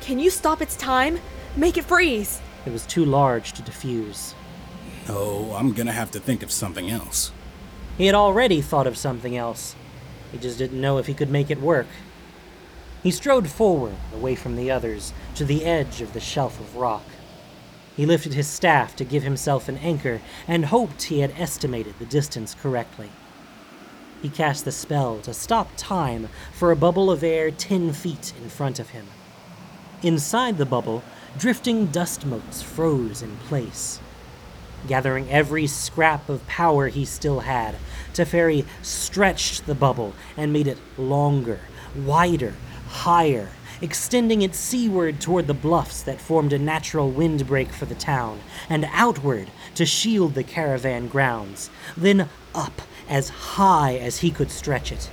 Can 0.00 0.18
you 0.18 0.30
stop 0.30 0.62
its 0.62 0.76
time? 0.76 1.18
Make 1.54 1.76
it 1.76 1.84
freeze. 1.84 2.40
It 2.64 2.72
was 2.72 2.86
too 2.86 3.04
large 3.04 3.52
to 3.54 3.62
diffuse. 3.62 4.34
No, 5.06 5.54
I'm 5.54 5.72
gonna 5.72 5.92
have 5.92 6.10
to 6.12 6.20
think 6.20 6.42
of 6.42 6.50
something 6.50 6.90
else. 6.90 7.32
He 7.98 8.06
had 8.06 8.14
already 8.14 8.60
thought 8.60 8.86
of 8.86 8.96
something 8.96 9.36
else. 9.36 9.76
He 10.32 10.38
just 10.38 10.58
didn't 10.58 10.80
know 10.80 10.98
if 10.98 11.06
he 11.06 11.14
could 11.14 11.30
make 11.30 11.50
it 11.50 11.60
work. 11.60 11.86
He 13.02 13.10
strode 13.10 13.48
forward, 13.48 13.96
away 14.14 14.34
from 14.34 14.56
the 14.56 14.70
others, 14.70 15.12
to 15.34 15.44
the 15.44 15.64
edge 15.64 16.00
of 16.00 16.12
the 16.12 16.20
shelf 16.20 16.58
of 16.60 16.76
rock. 16.76 17.04
He 17.96 18.06
lifted 18.06 18.32
his 18.32 18.46
staff 18.46 18.96
to 18.96 19.04
give 19.04 19.22
himself 19.22 19.68
an 19.68 19.76
anchor 19.78 20.20
and 20.48 20.66
hoped 20.66 21.02
he 21.02 21.20
had 21.20 21.34
estimated 21.36 21.98
the 21.98 22.06
distance 22.06 22.54
correctly. 22.54 23.10
He 24.22 24.28
cast 24.28 24.64
the 24.64 24.72
spell 24.72 25.18
to 25.20 25.34
stop 25.34 25.68
time 25.76 26.28
for 26.52 26.70
a 26.70 26.76
bubble 26.76 27.10
of 27.10 27.22
air 27.22 27.50
ten 27.50 27.92
feet 27.92 28.32
in 28.40 28.48
front 28.48 28.78
of 28.78 28.90
him. 28.90 29.06
Inside 30.02 30.56
the 30.56 30.64
bubble, 30.64 31.02
drifting 31.36 31.86
dust 31.86 32.24
motes 32.24 32.62
froze 32.62 33.20
in 33.20 33.36
place. 33.48 34.00
Gathering 34.86 35.30
every 35.30 35.66
scrap 35.66 36.28
of 36.28 36.46
power 36.46 36.88
he 36.88 37.04
still 37.04 37.40
had, 37.40 37.76
Teferi 38.12 38.64
stretched 38.82 39.66
the 39.66 39.74
bubble 39.74 40.14
and 40.36 40.52
made 40.52 40.66
it 40.66 40.78
longer, 40.98 41.60
wider, 41.94 42.54
higher, 42.88 43.48
extending 43.80 44.42
it 44.42 44.54
seaward 44.54 45.20
toward 45.20 45.46
the 45.46 45.54
bluffs 45.54 46.02
that 46.02 46.20
formed 46.20 46.52
a 46.52 46.58
natural 46.58 47.10
windbreak 47.10 47.72
for 47.72 47.84
the 47.84 47.94
town, 47.94 48.40
and 48.68 48.88
outward 48.92 49.48
to 49.74 49.86
shield 49.86 50.34
the 50.34 50.44
caravan 50.44 51.08
grounds, 51.08 51.70
then 51.96 52.28
up 52.54 52.82
as 53.08 53.28
high 53.28 53.96
as 53.96 54.18
he 54.18 54.30
could 54.30 54.50
stretch 54.50 54.92
it. 54.92 55.10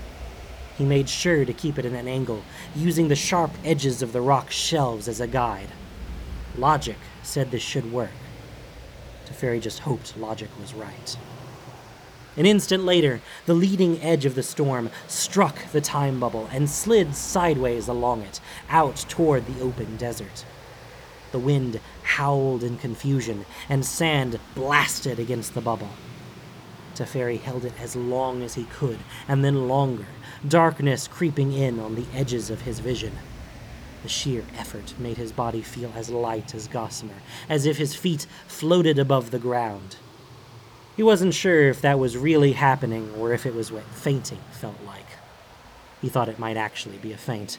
He 0.77 0.85
made 0.85 1.09
sure 1.09 1.45
to 1.45 1.53
keep 1.53 1.77
it 1.77 1.85
at 1.85 1.93
an 1.93 2.07
angle, 2.07 2.43
using 2.75 3.07
the 3.07 3.15
sharp 3.15 3.51
edges 3.65 4.01
of 4.01 4.13
the 4.13 4.21
rock 4.21 4.49
shelves 4.49 5.07
as 5.07 5.19
a 5.19 5.27
guide. 5.27 5.69
Logic 6.57 6.97
said 7.21 7.51
this 7.51 7.61
should 7.61 7.91
work. 7.91 8.11
Teferi 9.39 9.61
just 9.61 9.79
hoped 9.79 10.17
logic 10.17 10.49
was 10.59 10.73
right. 10.73 11.17
An 12.35 12.45
instant 12.45 12.83
later, 12.83 13.21
the 13.45 13.53
leading 13.53 14.01
edge 14.01 14.25
of 14.25 14.35
the 14.35 14.43
storm 14.43 14.89
struck 15.07 15.71
the 15.71 15.79
time 15.79 16.19
bubble 16.19 16.49
and 16.51 16.69
slid 16.69 17.15
sideways 17.15 17.87
along 17.87 18.23
it, 18.23 18.41
out 18.69 18.97
toward 19.07 19.45
the 19.45 19.61
open 19.61 19.95
desert. 19.95 20.43
The 21.31 21.39
wind 21.39 21.79
howled 22.03 22.63
in 22.63 22.77
confusion, 22.77 23.45
and 23.69 23.85
sand 23.85 24.41
blasted 24.55 25.19
against 25.19 25.53
the 25.53 25.61
bubble. 25.61 25.91
Teferi 26.93 27.39
held 27.39 27.63
it 27.63 27.79
as 27.79 27.95
long 27.95 28.41
as 28.41 28.55
he 28.55 28.65
could, 28.65 28.99
and 29.25 29.43
then 29.43 29.69
longer, 29.69 30.07
darkness 30.45 31.07
creeping 31.07 31.53
in 31.53 31.79
on 31.79 31.95
the 31.95 32.07
edges 32.13 32.49
of 32.49 32.61
his 32.61 32.79
vision. 32.79 33.13
The 34.01 34.09
sheer 34.09 34.45
effort 34.57 34.93
made 34.97 35.17
his 35.17 35.33
body 35.33 35.61
feel 35.61 35.91
as 35.95 36.09
light 36.09 36.55
as 36.55 36.67
gossamer, 36.67 37.21
as 37.49 37.65
if 37.65 37.77
his 37.77 37.95
feet 37.95 38.27
floated 38.47 38.97
above 38.97 39.31
the 39.31 39.39
ground. 39.39 39.97
He 40.95 41.03
wasn't 41.03 41.33
sure 41.33 41.69
if 41.69 41.81
that 41.81 41.99
was 41.99 42.17
really 42.17 42.53
happening 42.53 43.13
or 43.17 43.33
if 43.33 43.45
it 43.45 43.53
was 43.53 43.71
what 43.71 43.83
fainting 43.83 44.39
felt 44.51 44.81
like. 44.85 45.05
He 46.01 46.07
thought 46.07 46.29
it 46.29 46.39
might 46.39 46.57
actually 46.57 46.97
be 46.97 47.11
a 47.11 47.17
faint. 47.17 47.57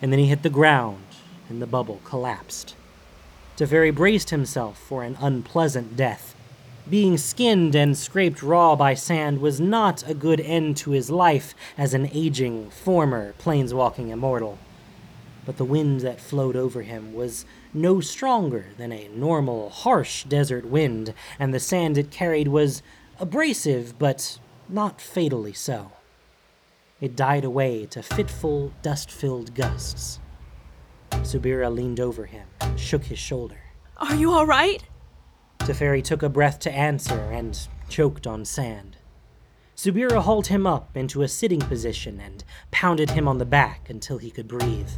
And 0.00 0.12
then 0.12 0.20
he 0.20 0.26
hit 0.26 0.42
the 0.42 0.50
ground, 0.50 1.04
and 1.48 1.60
the 1.60 1.66
bubble 1.66 2.00
collapsed. 2.04 2.76
Teferi 3.56 3.92
braced 3.92 4.30
himself 4.30 4.78
for 4.78 5.02
an 5.02 5.16
unpleasant 5.20 5.96
death. 5.96 6.36
Being 6.88 7.16
skinned 7.16 7.74
and 7.74 7.98
scraped 7.98 8.42
raw 8.44 8.76
by 8.76 8.94
sand 8.94 9.40
was 9.40 9.60
not 9.60 10.08
a 10.08 10.14
good 10.14 10.40
end 10.40 10.76
to 10.78 10.92
his 10.92 11.10
life 11.10 11.52
as 11.76 11.94
an 11.94 12.08
aging, 12.12 12.70
former 12.70 13.32
planeswalking 13.40 14.10
immortal 14.10 14.58
but 15.46 15.56
the 15.56 15.64
wind 15.64 16.00
that 16.00 16.20
flowed 16.20 16.56
over 16.56 16.82
him 16.82 17.14
was 17.14 17.46
no 17.72 18.00
stronger 18.00 18.66
than 18.76 18.92
a 18.92 19.08
normal, 19.08 19.70
harsh 19.70 20.24
desert 20.24 20.66
wind, 20.66 21.14
and 21.38 21.54
the 21.54 21.60
sand 21.60 21.96
it 21.96 22.10
carried 22.10 22.48
was 22.48 22.82
abrasive, 23.20 23.98
but 23.98 24.38
not 24.68 25.00
fatally 25.00 25.52
so. 25.52 25.92
It 27.00 27.14
died 27.14 27.44
away 27.44 27.86
to 27.86 28.02
fitful, 28.02 28.72
dust 28.82 29.10
filled 29.10 29.54
gusts. 29.54 30.18
Subira 31.12 31.72
leaned 31.72 32.00
over 32.00 32.26
him, 32.26 32.48
shook 32.76 33.04
his 33.04 33.18
shoulder. 33.18 33.60
Are 33.98 34.16
you 34.16 34.32
all 34.32 34.46
right? 34.46 34.82
Teferi 35.60 36.02
took 36.02 36.22
a 36.22 36.28
breath 36.28 36.58
to 36.60 36.72
answer 36.72 37.30
and 37.32 37.58
choked 37.88 38.26
on 38.26 38.44
sand. 38.44 38.96
Subira 39.76 40.22
hauled 40.22 40.46
him 40.48 40.66
up 40.66 40.96
into 40.96 41.22
a 41.22 41.28
sitting 41.28 41.60
position 41.60 42.20
and 42.20 42.42
pounded 42.70 43.10
him 43.10 43.28
on 43.28 43.38
the 43.38 43.44
back 43.44 43.90
until 43.90 44.18
he 44.18 44.30
could 44.30 44.48
breathe. 44.48 44.90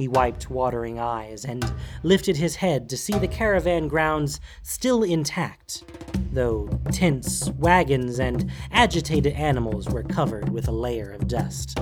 He 0.00 0.08
wiped 0.08 0.48
watering 0.48 0.98
eyes 0.98 1.44
and 1.44 1.62
lifted 2.02 2.38
his 2.38 2.56
head 2.56 2.88
to 2.88 2.96
see 2.96 3.18
the 3.18 3.28
caravan 3.28 3.86
grounds 3.86 4.40
still 4.62 5.02
intact, 5.02 5.84
though 6.32 6.70
tents, 6.90 7.50
wagons, 7.58 8.18
and 8.18 8.50
agitated 8.72 9.34
animals 9.34 9.90
were 9.90 10.02
covered 10.02 10.48
with 10.48 10.68
a 10.68 10.72
layer 10.72 11.10
of 11.10 11.28
dust. 11.28 11.78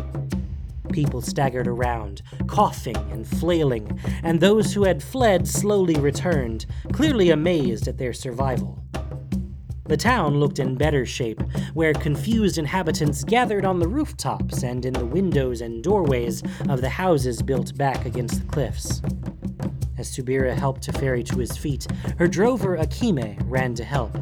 People 0.91 1.23
staggered 1.23 1.69
around, 1.69 2.23
coughing 2.49 2.97
and 3.13 3.25
flailing, 3.25 4.01
and 4.25 4.41
those 4.41 4.75
who 4.75 4.83
had 4.83 5.01
fled 5.01 5.47
slowly 5.47 5.95
returned, 5.95 6.67
clearly 6.93 7.31
amazed 7.31 7.87
at 7.87 7.99
their 7.99 8.13
survival. 8.13 8.83
The 9.89 9.97
town 9.97 10.39
looked 10.39 10.59
in 10.59 10.75
better 10.75 11.07
shape, 11.07 11.41
where 11.73 11.95
confused 11.95 12.59
inhabitants 12.59 13.25
gathered 13.25 13.65
on 13.65 13.79
the 13.79 13.89
rooftops 13.89 14.63
and 14.63 14.85
in 14.85 14.93
the 14.93 15.07
windows 15.07 15.63
and 15.63 15.83
doorways 15.83 16.43
of 16.69 16.83
the 16.83 16.91
houses 16.91 17.41
built 17.41 17.77
back 17.79 18.05
against 18.05 18.43
the 18.43 18.53
cliffs. 18.53 19.01
As 19.97 20.15
Subira 20.15 20.55
helped 20.55 20.87
Teferi 20.87 21.25
to 21.25 21.39
his 21.39 21.57
feet, 21.57 21.87
her 22.19 22.29
drover 22.29 22.77
Akime 22.77 23.39
ran 23.47 23.75
to 23.77 23.85
help. 23.85 24.15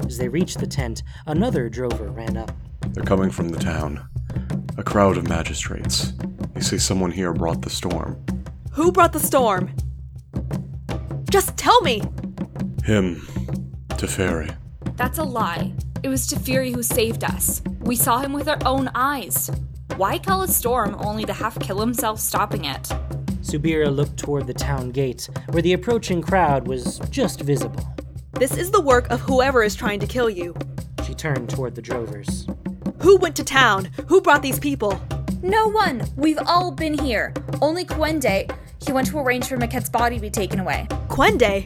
As 0.00 0.18
they 0.18 0.28
reached 0.28 0.58
the 0.60 0.66
tent, 0.66 1.02
another 1.26 1.70
drover 1.70 2.10
ran 2.10 2.36
up. 2.36 2.52
They're 2.88 3.04
coming 3.04 3.30
from 3.30 3.48
the 3.48 3.58
town. 3.58 4.06
A 4.76 4.82
crowd 4.82 5.16
of 5.16 5.26
magistrates. 5.26 6.12
They 6.52 6.60
say 6.60 6.76
someone 6.76 7.10
here 7.10 7.32
brought 7.32 7.62
the 7.62 7.70
storm. 7.70 8.22
Who 8.72 8.92
brought 8.92 9.14
the 9.14 9.18
storm? 9.18 9.74
Just 11.30 11.56
tell 11.56 11.80
me! 11.80 12.02
Him. 12.84 13.26
Teferi. 13.88 14.54
That's 14.96 15.18
a 15.18 15.24
lie. 15.24 15.72
It 16.02 16.08
was 16.08 16.26
Teferi 16.28 16.74
who 16.74 16.82
saved 16.82 17.24
us. 17.24 17.62
We 17.80 17.96
saw 17.96 18.18
him 18.18 18.32
with 18.32 18.48
our 18.48 18.58
own 18.64 18.90
eyes. 18.94 19.50
Why 19.96 20.18
call 20.18 20.42
a 20.42 20.48
storm 20.48 20.96
only 20.98 21.24
to 21.24 21.32
half 21.32 21.58
kill 21.58 21.80
himself 21.80 22.20
stopping 22.20 22.64
it? 22.64 22.82
Subira 23.40 23.94
looked 23.94 24.16
toward 24.16 24.46
the 24.46 24.54
town 24.54 24.90
gate, 24.90 25.28
where 25.50 25.62
the 25.62 25.72
approaching 25.72 26.22
crowd 26.22 26.66
was 26.66 26.98
just 27.10 27.40
visible. 27.40 27.94
This 28.32 28.56
is 28.56 28.70
the 28.70 28.80
work 28.80 29.08
of 29.10 29.20
whoever 29.20 29.62
is 29.62 29.74
trying 29.74 30.00
to 30.00 30.06
kill 30.06 30.30
you. 30.30 30.54
She 31.04 31.14
turned 31.14 31.50
toward 31.50 31.74
the 31.74 31.82
drovers. 31.82 32.46
Who 33.00 33.16
went 33.16 33.36
to 33.36 33.44
town? 33.44 33.90
Who 34.08 34.20
brought 34.20 34.42
these 34.42 34.58
people? 34.58 35.00
No 35.42 35.68
one! 35.68 36.02
We've 36.16 36.38
all 36.46 36.70
been 36.70 36.96
here. 36.98 37.34
Only 37.60 37.84
Kwende. 37.84 38.50
He 38.84 38.92
went 38.92 39.08
to 39.08 39.18
arrange 39.18 39.46
for 39.46 39.56
Maquette's 39.56 39.90
body 39.90 40.16
to 40.16 40.22
be 40.22 40.30
taken 40.30 40.58
away. 40.60 40.86
Kwende? 41.08 41.64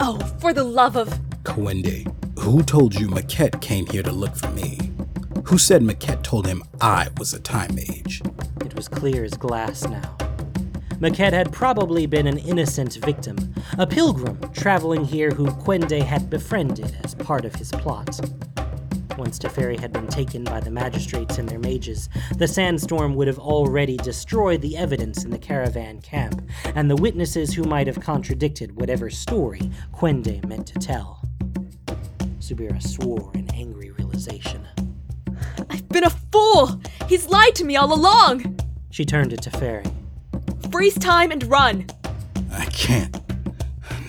Oh, 0.00 0.18
for 0.40 0.52
the 0.52 0.64
love 0.64 0.96
of. 0.96 1.08
Kwende, 1.42 2.10
who 2.50 2.62
told 2.62 2.94
you 2.94 3.08
Maquette 3.08 3.62
came 3.62 3.86
here 3.86 4.02
to 4.02 4.12
look 4.12 4.36
for 4.36 4.50
me? 4.50 4.78
Who 5.46 5.56
said 5.56 5.82
Maquette 5.82 6.22
told 6.22 6.46
him 6.46 6.62
I 6.78 7.08
was 7.16 7.32
a 7.32 7.40
time 7.40 7.74
mage? 7.74 8.20
It 8.60 8.74
was 8.76 8.86
clear 8.86 9.24
as 9.24 9.32
glass 9.32 9.84
now. 9.88 10.14
Maquette 11.00 11.32
had 11.32 11.54
probably 11.54 12.04
been 12.04 12.26
an 12.26 12.36
innocent 12.36 12.96
victim, 12.96 13.54
a 13.78 13.86
pilgrim 13.86 14.38
traveling 14.52 15.06
here 15.06 15.30
who 15.30 15.46
Kwende 15.46 16.02
had 16.02 16.28
befriended 16.28 16.94
as 17.02 17.14
part 17.14 17.46
of 17.46 17.54
his 17.54 17.70
plot. 17.70 18.20
Once 19.16 19.38
Teferi 19.38 19.80
had 19.80 19.92
been 19.92 20.08
taken 20.08 20.44
by 20.44 20.60
the 20.60 20.70
magistrates 20.70 21.38
and 21.38 21.48
their 21.48 21.58
mages, 21.58 22.10
the 22.36 22.46
sandstorm 22.46 23.14
would 23.14 23.26
have 23.26 23.38
already 23.38 23.96
destroyed 23.96 24.60
the 24.60 24.76
evidence 24.76 25.24
in 25.24 25.30
the 25.30 25.38
caravan 25.38 25.98
camp, 26.02 26.46
and 26.74 26.90
the 26.90 26.96
witnesses 26.96 27.54
who 27.54 27.64
might 27.64 27.86
have 27.86 28.00
contradicted 28.00 28.76
whatever 28.76 29.08
story 29.08 29.70
Kwende 29.94 30.44
meant 30.46 30.66
to 30.66 30.78
tell. 30.78 31.22
Subira 32.44 32.82
swore 32.82 33.30
in 33.32 33.48
angry 33.54 33.90
realization. 33.92 34.68
I've 35.70 35.88
been 35.88 36.04
a 36.04 36.10
fool! 36.10 36.78
He's 37.08 37.26
lied 37.26 37.54
to 37.54 37.64
me 37.64 37.74
all 37.74 37.94
along! 37.94 38.60
She 38.90 39.06
turned 39.06 39.30
to 39.30 39.38
Teferi. 39.38 39.90
Freeze 40.70 40.98
time 40.98 41.30
and 41.30 41.42
run! 41.44 41.86
I 42.52 42.66
can't. 42.66 43.18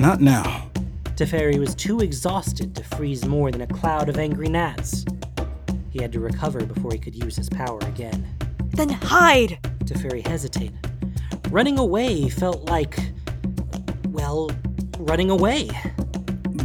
Not 0.01 0.19
now. 0.19 0.69
Teferi 1.15 1.57
was 1.57 1.75
too 1.75 2.01
exhausted 2.01 2.75
to 2.75 2.83
freeze 2.83 3.25
more 3.25 3.51
than 3.51 3.61
a 3.61 3.67
cloud 3.67 4.09
of 4.09 4.17
angry 4.17 4.49
gnats. 4.49 5.05
He 5.89 6.01
had 6.01 6.11
to 6.11 6.19
recover 6.19 6.65
before 6.65 6.91
he 6.91 6.99
could 6.99 7.15
use 7.15 7.37
his 7.37 7.47
power 7.47 7.79
again. 7.83 8.27
Then 8.71 8.89
hide! 8.89 9.59
Teferi 9.85 10.27
hesitated. 10.27 10.77
Running 11.51 11.79
away 11.79 12.27
felt 12.27 12.69
like. 12.69 12.99
well, 14.09 14.51
running 14.99 15.29
away. 15.29 15.69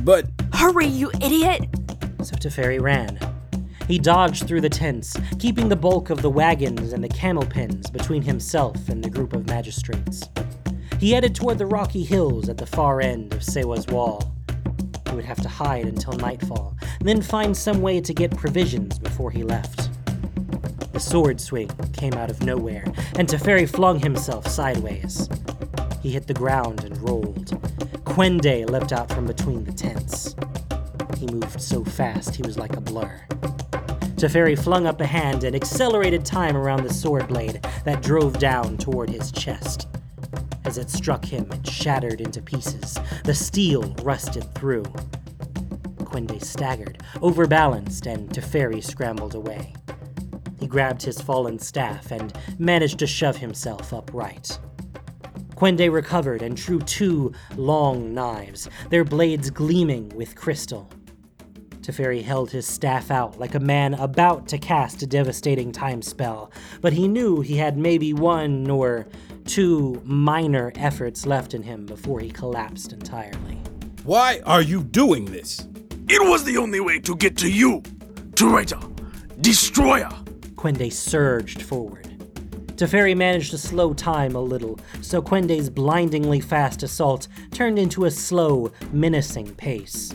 But 0.00 0.26
Hurry, 0.60 0.88
you 0.88 1.10
idiot! 1.22 1.62
So 2.22 2.36
Teferi 2.36 2.78
ran. 2.78 3.18
He 3.88 3.98
dodged 3.98 4.46
through 4.46 4.60
the 4.60 4.68
tents, 4.68 5.16
keeping 5.38 5.70
the 5.70 5.74
bulk 5.74 6.10
of 6.10 6.20
the 6.20 6.28
wagons 6.28 6.92
and 6.92 7.02
the 7.02 7.08
camel 7.08 7.46
pins 7.46 7.88
between 7.88 8.20
himself 8.20 8.90
and 8.90 9.02
the 9.02 9.08
group 9.08 9.32
of 9.32 9.46
magistrates. 9.46 10.28
He 10.98 11.12
headed 11.12 11.34
toward 11.34 11.56
the 11.56 11.64
rocky 11.64 12.04
hills 12.04 12.50
at 12.50 12.58
the 12.58 12.66
far 12.66 13.00
end 13.00 13.32
of 13.32 13.42
Sewa's 13.42 13.86
wall. 13.86 14.34
He 15.08 15.16
would 15.16 15.24
have 15.24 15.40
to 15.40 15.48
hide 15.48 15.86
until 15.86 16.12
nightfall, 16.12 16.76
then 17.00 17.22
find 17.22 17.56
some 17.56 17.80
way 17.80 18.02
to 18.02 18.12
get 18.12 18.36
provisions 18.36 18.98
before 18.98 19.30
he 19.30 19.42
left. 19.42 19.88
The 20.92 21.00
sword 21.00 21.40
swing 21.40 21.70
came 21.94 22.12
out 22.12 22.28
of 22.28 22.42
nowhere, 22.42 22.84
and 23.16 23.26
Teferi 23.26 23.66
flung 23.66 23.98
himself 23.98 24.46
sideways. 24.46 25.26
He 26.02 26.10
hit 26.10 26.26
the 26.26 26.34
ground 26.34 26.84
and 26.84 27.00
rolled. 27.00 27.58
Kwende 28.20 28.68
leapt 28.68 28.92
out 28.92 29.10
from 29.10 29.24
between 29.24 29.64
the 29.64 29.72
tents. 29.72 30.36
He 31.16 31.26
moved 31.28 31.58
so 31.58 31.82
fast 31.82 32.34
he 32.34 32.42
was 32.42 32.58
like 32.58 32.76
a 32.76 32.80
blur. 32.82 33.18
Teferi 34.16 34.62
flung 34.62 34.86
up 34.86 35.00
a 35.00 35.06
hand 35.06 35.42
and 35.42 35.56
accelerated 35.56 36.22
time 36.22 36.54
around 36.54 36.82
the 36.82 36.92
sword 36.92 37.28
blade 37.28 37.66
that 37.86 38.02
drove 38.02 38.38
down 38.38 38.76
toward 38.76 39.08
his 39.08 39.32
chest. 39.32 39.88
As 40.66 40.76
it 40.76 40.90
struck 40.90 41.24
him, 41.24 41.50
it 41.50 41.66
shattered 41.66 42.20
into 42.20 42.42
pieces. 42.42 42.98
The 43.24 43.32
steel 43.32 43.94
rusted 44.02 44.54
through. 44.54 44.84
Kwende 46.04 46.44
staggered, 46.44 47.02
overbalanced, 47.22 48.04
and 48.04 48.28
Teferi 48.28 48.84
scrambled 48.84 49.34
away. 49.34 49.72
He 50.58 50.66
grabbed 50.66 51.00
his 51.00 51.22
fallen 51.22 51.58
staff 51.58 52.10
and 52.10 52.34
managed 52.58 52.98
to 52.98 53.06
shove 53.06 53.38
himself 53.38 53.94
upright. 53.94 54.58
Kwende 55.60 55.92
recovered 55.92 56.40
and 56.40 56.56
drew 56.56 56.78
two 56.78 57.34
long 57.54 58.14
knives, 58.14 58.66
their 58.88 59.04
blades 59.04 59.50
gleaming 59.50 60.08
with 60.16 60.34
crystal. 60.34 60.88
Teferi 61.82 62.22
held 62.22 62.50
his 62.50 62.66
staff 62.66 63.10
out 63.10 63.38
like 63.38 63.54
a 63.54 63.60
man 63.60 63.92
about 63.92 64.48
to 64.48 64.56
cast 64.56 65.02
a 65.02 65.06
devastating 65.06 65.70
time 65.70 66.00
spell, 66.00 66.50
but 66.80 66.94
he 66.94 67.06
knew 67.06 67.42
he 67.42 67.58
had 67.58 67.76
maybe 67.76 68.14
one 68.14 68.70
or 68.70 69.06
two 69.44 70.00
minor 70.02 70.72
efforts 70.76 71.26
left 71.26 71.52
in 71.52 71.62
him 71.62 71.84
before 71.84 72.20
he 72.20 72.30
collapsed 72.30 72.94
entirely. 72.94 73.58
why 74.04 74.40
are 74.46 74.62
you 74.62 74.82
doing 74.82 75.26
this? 75.26 75.68
It 76.08 76.26
was 76.26 76.42
the 76.42 76.56
only 76.56 76.80
way 76.80 77.00
to 77.00 77.14
get 77.14 77.36
to 77.36 77.50
you, 77.50 77.82
traitor, 78.34 78.80
destroyer. 79.42 80.08
Kwende 80.54 80.90
surged 80.90 81.60
forward. 81.60 82.09
Teferi 82.80 83.14
managed 83.14 83.50
to 83.50 83.58
slow 83.58 83.92
time 83.92 84.34
a 84.34 84.40
little, 84.40 84.80
so 85.02 85.20
Kwende's 85.20 85.68
blindingly 85.68 86.40
fast 86.40 86.82
assault 86.82 87.28
turned 87.50 87.78
into 87.78 88.06
a 88.06 88.10
slow, 88.10 88.72
menacing 88.90 89.54
pace. 89.56 90.14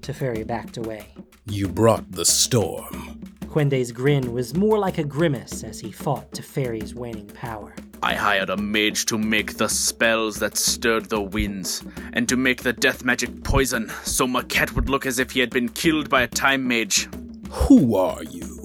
Teferi 0.00 0.46
backed 0.46 0.78
away. 0.78 1.08
You 1.44 1.68
brought 1.68 2.10
the 2.10 2.24
storm. 2.24 3.20
Kwende's 3.48 3.92
grin 3.92 4.32
was 4.32 4.56
more 4.56 4.78
like 4.78 4.96
a 4.96 5.04
grimace 5.04 5.64
as 5.64 5.78
he 5.78 5.92
fought 5.92 6.30
Teferi's 6.30 6.94
waning 6.94 7.26
power. 7.26 7.74
I 8.02 8.14
hired 8.14 8.48
a 8.48 8.56
mage 8.56 9.04
to 9.06 9.18
make 9.18 9.58
the 9.58 9.68
spells 9.68 10.38
that 10.38 10.56
stirred 10.56 11.10
the 11.10 11.20
winds, 11.20 11.84
and 12.14 12.26
to 12.30 12.38
make 12.38 12.62
the 12.62 12.72
death 12.72 13.04
magic 13.04 13.44
poison, 13.44 13.90
so 14.02 14.26
Maquette 14.26 14.72
would 14.72 14.88
look 14.88 15.04
as 15.04 15.18
if 15.18 15.32
he 15.32 15.40
had 15.40 15.50
been 15.50 15.68
killed 15.68 16.08
by 16.08 16.22
a 16.22 16.26
time 16.26 16.66
mage. 16.66 17.06
Who 17.50 17.96
are 17.96 18.24
you? 18.24 18.55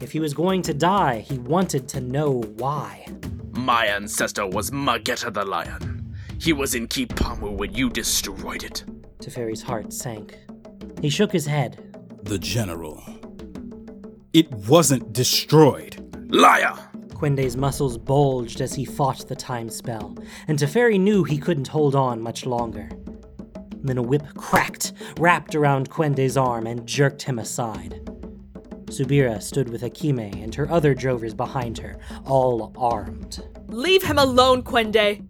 If 0.00 0.12
he 0.12 0.20
was 0.20 0.32
going 0.32 0.62
to 0.62 0.72
die, 0.72 1.20
he 1.20 1.38
wanted 1.38 1.86
to 1.88 2.00
know 2.00 2.40
why. 2.56 3.06
My 3.52 3.84
ancestor 3.86 4.46
was 4.46 4.70
Mageta 4.70 5.32
the 5.32 5.44
Lion. 5.44 6.16
He 6.40 6.54
was 6.54 6.74
in 6.74 6.88
Kipamu 6.88 7.52
when 7.52 7.74
you 7.74 7.90
destroyed 7.90 8.64
it. 8.64 8.82
Teferi's 9.18 9.60
heart 9.60 9.92
sank. 9.92 10.38
He 11.02 11.10
shook 11.10 11.30
his 11.30 11.44
head. 11.44 11.94
The 12.22 12.38
general. 12.38 13.02
It 14.32 14.50
wasn't 14.52 15.12
destroyed. 15.12 15.96
Liar! 16.30 16.78
Kwende's 17.10 17.58
muscles 17.58 17.98
bulged 17.98 18.62
as 18.62 18.72
he 18.72 18.86
fought 18.86 19.28
the 19.28 19.36
time 19.36 19.68
spell, 19.68 20.16
and 20.48 20.58
Teferi 20.58 20.98
knew 20.98 21.24
he 21.24 21.36
couldn't 21.36 21.68
hold 21.68 21.94
on 21.94 22.22
much 22.22 22.46
longer. 22.46 22.88
Then 23.82 23.98
a 23.98 24.02
whip 24.02 24.22
cracked, 24.34 24.94
wrapped 25.18 25.54
around 25.54 25.90
Kwende's 25.90 26.38
arm, 26.38 26.66
and 26.66 26.86
jerked 26.86 27.22
him 27.22 27.38
aside. 27.38 28.00
Subira 28.90 29.40
stood 29.40 29.68
with 29.68 29.82
Akime 29.82 30.42
and 30.42 30.54
her 30.54 30.70
other 30.70 30.94
drovers 30.94 31.32
behind 31.32 31.78
her, 31.78 31.98
all 32.24 32.72
armed. 32.76 33.42
Leave 33.68 34.02
him 34.02 34.18
alone, 34.18 34.62
Kwende! 34.62 35.24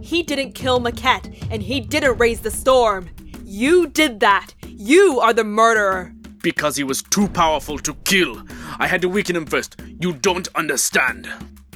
He 0.00 0.22
didn't 0.22 0.52
kill 0.52 0.80
Maquette, 0.80 1.46
and 1.50 1.62
he 1.62 1.80
didn't 1.80 2.18
raise 2.18 2.40
the 2.40 2.50
storm. 2.50 3.10
You 3.44 3.86
did 3.88 4.20
that! 4.20 4.54
You 4.66 5.20
are 5.20 5.32
the 5.32 5.44
murderer! 5.44 6.12
Because 6.42 6.76
he 6.76 6.84
was 6.84 7.02
too 7.02 7.28
powerful 7.28 7.78
to 7.78 7.94
kill. 8.04 8.42
I 8.78 8.86
had 8.86 9.02
to 9.02 9.08
weaken 9.08 9.36
him 9.36 9.46
first. 9.46 9.80
You 10.00 10.12
don't 10.14 10.48
understand. 10.54 11.28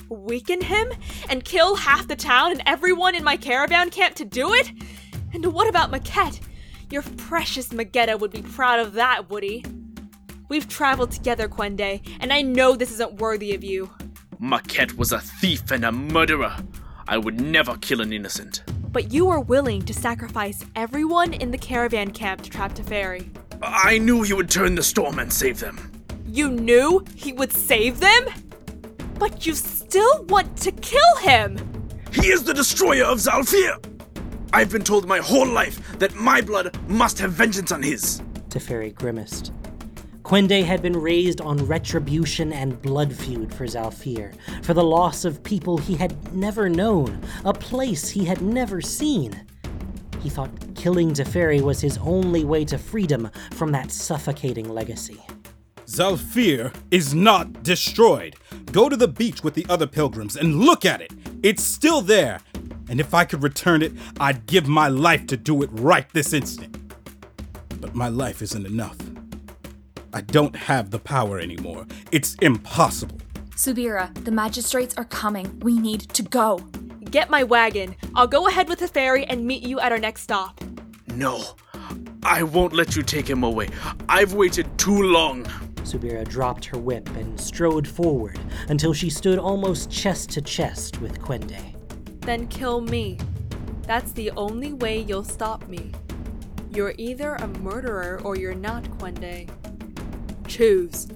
Weaken 0.09 0.61
him? 0.61 0.93
And 1.29 1.45
kill 1.45 1.75
half 1.75 2.09
the 2.09 2.17
town 2.17 2.53
and 2.53 2.63
everyone 2.65 3.15
in 3.15 3.25
my 3.25 3.37
caravan 3.37 3.91
camp 3.91 4.15
to 4.17 4.25
do 4.25 4.55
it? 4.55 4.73
And 5.35 5.53
what 5.53 5.69
about 5.69 5.91
Maquette? 5.91 6.41
Your 6.91 7.03
precious 7.17 7.71
Mageta 7.71 8.19
would 8.19 8.31
be 8.31 8.43
proud 8.43 8.81
of 8.81 8.93
that, 8.95 9.31
would 9.31 9.43
he? 9.43 9.65
We've 10.53 10.69
traveled 10.69 11.13
together, 11.13 11.49
Kwende, 11.49 12.07
and 12.21 12.31
I 12.31 12.43
know 12.43 12.77
this 12.77 12.93
isn't 12.93 13.15
worthy 13.15 13.55
of 13.55 13.65
you. 13.65 13.89
Maquette 14.39 14.99
was 14.99 15.11
a 15.11 15.19
thief 15.19 15.71
and 15.71 15.83
a 15.83 15.91
murderer. 15.91 16.55
I 17.09 17.17
would 17.17 17.41
never 17.41 17.79
kill 17.79 18.03
an 18.03 18.13
innocent. 18.13 18.63
But 18.93 19.15
you 19.15 19.25
were 19.25 19.41
willing 19.41 19.81
to 19.87 19.95
sacrifice 19.95 20.63
everyone 20.77 21.33
in 21.33 21.53
the 21.53 21.57
caravan 21.57 22.11
camp 22.11 22.43
to 22.43 22.51
trap 22.51 22.75
Teferi. 22.75 23.31
I 23.63 23.97
knew 23.97 24.21
he 24.21 24.35
would 24.35 24.51
turn 24.51 24.75
the 24.75 24.83
storm 24.83 25.21
and 25.21 25.33
save 25.33 25.59
them. 25.59 25.91
You 26.27 26.51
knew 26.51 27.03
he 27.17 27.33
would 27.33 27.51
save 27.51 27.99
them? 27.99 28.27
But 29.19 29.47
you 29.47 29.55
still 29.55 30.23
want 30.25 30.55
to 30.59 30.73
kill 30.73 31.17
him! 31.23 31.57
He 32.13 32.27
is 32.27 32.45
the 32.45 32.53
destroyer 32.53 33.05
of 33.05 33.21
Zhalfir. 33.21 33.83
I've 34.53 34.71
been 34.71 34.85
told 34.85 35.09
my 35.09 35.21
whole 35.21 35.49
life 35.49 35.99
that 35.99 36.15
my 36.15 36.43
blood 36.43 36.79
must 36.91 37.19
have 37.21 37.33
vengeance 37.33 37.73
on 37.73 37.83
his. 37.83 38.21
Teferi 38.51 38.95
grimaced. 38.95 39.51
Kwende 40.33 40.65
had 40.65 40.81
been 40.81 40.97
raised 40.97 41.43
on 41.43 41.59
retribution 41.67 42.55
and 42.55 42.81
blood 42.81 43.15
feud 43.15 43.53
for 43.53 43.67
Zhalfir, 43.67 44.33
for 44.65 44.73
the 44.73 44.83
loss 44.83 45.27
of 45.27 45.43
people 45.43 45.77
he 45.77 45.95
had 45.95 46.33
never 46.35 46.71
known, 46.71 47.21
a 47.45 47.53
place 47.53 48.09
he 48.09 48.25
had 48.25 48.41
never 48.41 48.81
seen. 48.81 49.45
He 50.23 50.31
thought 50.31 50.51
killing 50.75 51.13
Teferi 51.13 51.61
was 51.61 51.83
his 51.83 51.99
only 51.99 52.45
way 52.45 52.65
to 52.65 52.79
freedom 52.79 53.31
from 53.51 53.73
that 53.73 53.91
suffocating 53.91 54.71
legacy. 54.71 55.21
Zhalfir 55.85 56.75
is 56.91 57.15
not 57.15 57.63
destroyed. 57.63 58.35
Go 58.73 58.89
to 58.89 58.97
the 58.97 59.09
beach 59.09 59.45
with 59.45 59.53
the 59.53 59.67
other 59.69 59.87
pilgrims 59.87 60.35
and 60.35 60.61
look 60.61 60.87
at 60.87 61.03
it. 61.03 61.13
It's 61.43 61.63
still 61.63 62.01
there. 62.01 62.41
And 62.89 63.01
if 63.01 63.13
I 63.13 63.27
could 63.27 63.43
return 63.43 63.83
it, 63.83 63.93
I'd 64.19 64.47
give 64.47 64.67
my 64.67 64.89
life 64.89 65.27
to 65.27 65.37
do 65.37 65.63
it 65.63 65.69
right 65.75 66.09
this 66.15 66.33
instant. 66.33 66.75
But 67.83 67.95
my 67.95 68.09
life 68.09 68.41
isn't 68.41 68.65
enough. 68.65 68.97
I 70.15 70.21
don't 70.21 70.55
have 70.55 70.91
the 70.91 70.99
power 70.99 71.39
anymore. 71.41 71.87
It's 72.11 72.35
impossible. 72.43 73.19
Subira, 73.57 74.13
the 74.25 74.31
magistrates 74.31 74.95
are 74.97 75.05
coming. 75.05 75.59
We 75.61 75.79
need 75.79 76.01
to 76.11 76.23
go. 76.23 76.59
Get 77.11 77.31
my 77.31 77.45
wagon. 77.45 77.97
I'll 78.15 78.27
go 78.27 78.47
ahead 78.47 78.69
with 78.69 78.81
the 78.81 78.89
ferry 78.89 79.25
and 79.25 79.47
meet 79.47 79.63
you 79.63 79.81
at 79.81 79.93
our 79.93 79.99
next 79.99 80.23
stop. 80.23 80.61
No, 81.15 81.43
I 82.23 82.43
won't 82.43 82.73
let 82.73 82.97
you 82.97 83.03
take 83.03 83.29
him 83.29 83.43
away. 83.43 83.69
I've 84.09 84.35
waited 84.35 84.67
too 84.79 85.03
long. 85.03 85.45
Subira 85.83 86.27
dropped 86.27 86.65
her 86.67 86.79
whip 86.79 87.09
and 87.17 87.39
strode 87.41 87.87
forward 87.89 88.39
until 88.69 88.93
she 88.93 89.11
stood 89.11 89.39
almost 89.39 89.91
chest 89.91 90.31
to 90.31 90.41
chest 90.41 91.01
with 91.01 91.21
Kwende. 91.21 91.75
Then 92.21 92.47
kill 92.49 92.81
me. 92.81 93.19
That's 93.83 94.13
the 94.13 94.31
only 94.33 94.73
way 94.73 95.01
you'll 95.01 95.25
stop 95.25 95.69
me. 95.69 95.93
You're 96.71 96.95
either 96.97 97.35
a 97.35 97.49
murderer 97.49 98.21
or 98.25 98.37
you're 98.37 98.55
not, 98.55 98.85
Kwende. 98.85 99.51
Choose. 100.53 101.07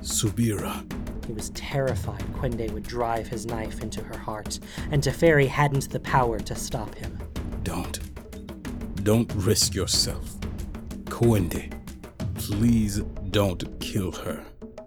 Subira. 0.00 0.82
He 1.26 1.34
was 1.34 1.50
terrified 1.50 2.24
Kwende 2.32 2.72
would 2.72 2.84
drive 2.84 3.28
his 3.28 3.44
knife 3.44 3.82
into 3.82 4.02
her 4.02 4.16
heart, 4.16 4.60
and 4.90 5.02
Teferi 5.02 5.46
hadn't 5.46 5.90
the 5.90 6.00
power 6.00 6.40
to 6.40 6.54
stop 6.54 6.94
him. 6.94 7.18
Don't. 7.64 8.00
Don't 9.04 9.30
risk 9.34 9.74
yourself. 9.74 10.40
Kwende. 11.04 11.70
Please 12.32 13.00
don't 13.30 13.78
kill 13.78 14.10
her. 14.12 14.42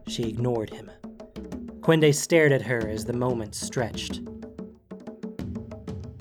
She 0.07 0.23
ignored 0.23 0.71
him. 0.71 0.89
Kwende 1.81 2.11
stared 2.15 2.53
at 2.53 2.63
her 2.63 2.87
as 2.87 3.05
the 3.05 3.13
moment 3.13 3.53
stretched. 3.53 4.17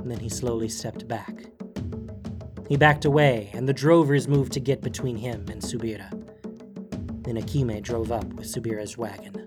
And 0.01 0.11
then 0.11 0.19
he 0.19 0.29
slowly 0.29 0.69
stepped 0.69 1.09
back. 1.09 1.47
He 2.69 2.77
backed 2.77 3.07
away, 3.07 3.49
and 3.55 3.67
the 3.67 3.73
drovers 3.73 4.29
moved 4.29 4.53
to 4.53 4.61
get 4.61 4.83
between 4.83 5.17
him 5.17 5.47
and 5.51 5.63
Subira. 5.63 6.20
Then 7.31 7.41
Akime 7.45 7.81
drove 7.81 8.11
up 8.11 8.25
with 8.33 8.53
Subira's 8.53 8.99
wagon. 8.99 9.47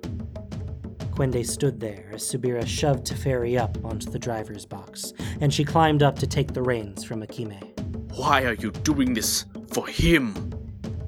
Kwende 1.12 1.46
stood 1.46 1.82
there 1.82 2.12
as 2.14 2.24
Subira 2.24 2.66
shoved 2.66 3.06
Teferi 3.06 3.60
up 3.60 3.78
onto 3.84 4.10
the 4.10 4.18
driver's 4.18 4.66
box, 4.66 5.12
and 5.42 5.54
she 5.54 5.66
climbed 5.66 6.02
up 6.02 6.18
to 6.20 6.26
take 6.26 6.54
the 6.54 6.62
reins 6.62 7.04
from 7.04 7.22
Akime. 7.22 7.62
Why 8.16 8.46
are 8.46 8.54
you 8.54 8.72
doing 8.72 9.14
this 9.14 9.44
for 9.74 9.86
him? 9.86 10.34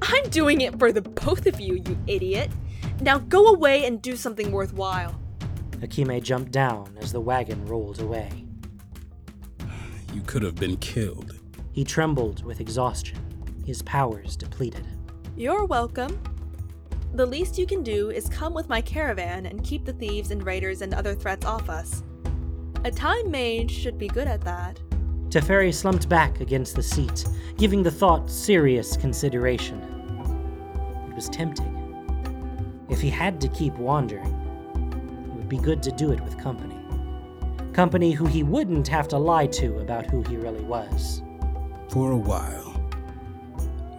I'm 0.02 0.30
doing 0.32 0.60
it 0.60 0.78
for 0.78 0.92
the 0.92 1.02
both 1.02 1.46
of 1.46 1.62
you, 1.62 1.76
you 1.76 1.98
idiot. 2.08 2.52
Now 3.00 3.20
go 3.20 3.54
away 3.54 3.86
and 3.86 4.02
do 4.02 4.18
something 4.18 4.52
worthwhile. 4.52 5.18
Akime 5.80 6.22
jumped 6.22 6.52
down 6.52 6.98
as 7.00 7.14
the 7.14 7.22
wagon 7.22 7.66
rolled 7.68 8.02
away. 8.02 8.44
You 10.14 10.20
could 10.24 10.44
have 10.44 10.56
been 10.56 10.76
killed. 10.76 11.40
He 11.72 11.86
trembled 11.86 12.44
with 12.44 12.60
exhaustion, 12.60 13.18
his 13.66 13.82
powers 13.84 14.36
depleted. 14.36 14.86
You're 15.38 15.64
welcome. 15.64 16.20
The 17.15 17.25
least 17.25 17.58
you 17.58 17.65
can 17.65 17.82
do 17.82 18.10
is 18.10 18.28
come 18.28 18.54
with 18.54 18.67
my 18.67 18.82
caravan 18.82 19.45
and 19.45 19.63
keep 19.63 19.86
the 19.86 19.93
thieves 19.93 20.32
and 20.32 20.45
raiders 20.45 20.82
and 20.82 20.93
other 20.93 21.15
threats 21.15 21.45
off 21.45 21.69
us. 21.69 22.04
A 22.84 22.91
time 22.91 23.32
mage 23.32 23.71
should 23.71 23.97
be 23.97 24.10
good 24.10 24.28
at 24.28 24.41
that. 24.41 24.82
Teferi 25.30 25.73
slumped 25.73 26.10
back 26.10 26.41
against 26.41 26.75
the 26.75 26.84
seat, 26.84 27.25
giving 27.58 27.84
the 27.84 27.89
thought 27.89 28.30
serious 28.30 28.97
consideration. 28.97 29.82
It 31.08 31.15
was 31.15 31.30
tempting. 31.30 32.84
If 32.89 32.99
he 32.99 33.12
had 33.12 33.39
to 33.39 33.47
keep 33.47 33.75
wandering, 33.75 34.34
it 35.25 35.34
would 35.36 35.47
be 35.47 35.58
good 35.58 35.82
to 35.84 35.93
do 35.93 36.12
it 36.12 36.19
with 36.19 36.38
company. 36.38 36.78
Company 37.71 38.12
who 38.12 38.25
he 38.25 38.43
wouldn't 38.43 38.89
have 38.89 39.08
to 39.08 39.17
lie 39.17 39.47
to 39.47 39.80
about 39.80 40.06
who 40.06 40.21
he 40.23 40.36
really 40.36 40.65
was. 40.65 41.21
For 41.91 42.12
a 42.12 42.17
while. 42.17 42.73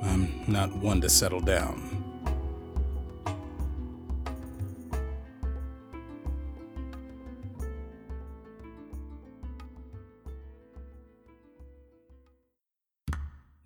I'm 0.02 0.44
not 0.46 0.70
one 0.76 1.00
to 1.00 1.08
settle 1.08 1.40
down. 1.40 1.85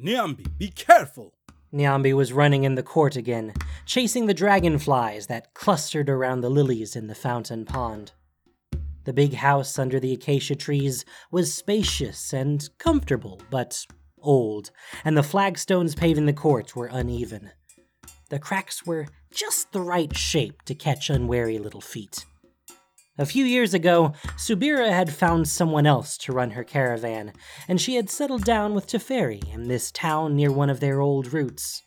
Niambi, 0.02 0.46
be 0.56 0.68
careful! 0.68 1.34
Niambi 1.72 2.14
was 2.14 2.32
running 2.32 2.64
in 2.64 2.74
the 2.74 2.82
court 2.82 3.16
again, 3.16 3.52
chasing 3.84 4.26
the 4.26 4.34
dragonflies 4.34 5.26
that 5.26 5.52
clustered 5.52 6.08
around 6.08 6.40
the 6.40 6.48
lilies 6.48 6.96
in 6.96 7.06
the 7.06 7.14
fountain 7.14 7.66
pond. 7.66 8.12
The 9.04 9.12
big 9.12 9.34
house 9.34 9.78
under 9.78 10.00
the 10.00 10.12
acacia 10.14 10.56
trees 10.56 11.04
was 11.30 11.52
spacious 11.52 12.32
and 12.32 12.66
comfortable, 12.78 13.40
but 13.50 13.84
old, 14.22 14.70
and 15.04 15.16
the 15.16 15.22
flagstones 15.22 15.94
paving 15.94 16.26
the 16.26 16.32
court 16.32 16.74
were 16.74 16.86
uneven. 16.86 17.50
The 18.30 18.38
cracks 18.38 18.86
were 18.86 19.06
just 19.30 19.72
the 19.72 19.80
right 19.82 20.16
shape 20.16 20.62
to 20.62 20.74
catch 20.74 21.10
unwary 21.10 21.58
little 21.58 21.80
feet. 21.80 22.24
A 23.18 23.26
few 23.26 23.44
years 23.44 23.74
ago, 23.74 24.14
Subira 24.36 24.90
had 24.90 25.12
found 25.12 25.48
someone 25.48 25.84
else 25.84 26.16
to 26.18 26.32
run 26.32 26.52
her 26.52 26.64
caravan, 26.64 27.32
and 27.68 27.80
she 27.80 27.96
had 27.96 28.08
settled 28.08 28.44
down 28.44 28.72
with 28.72 28.86
Teferi 28.86 29.42
in 29.52 29.68
this 29.68 29.90
town 29.90 30.36
near 30.36 30.50
one 30.50 30.70
of 30.70 30.80
their 30.80 31.00
old 31.00 31.32
routes. 31.32 31.82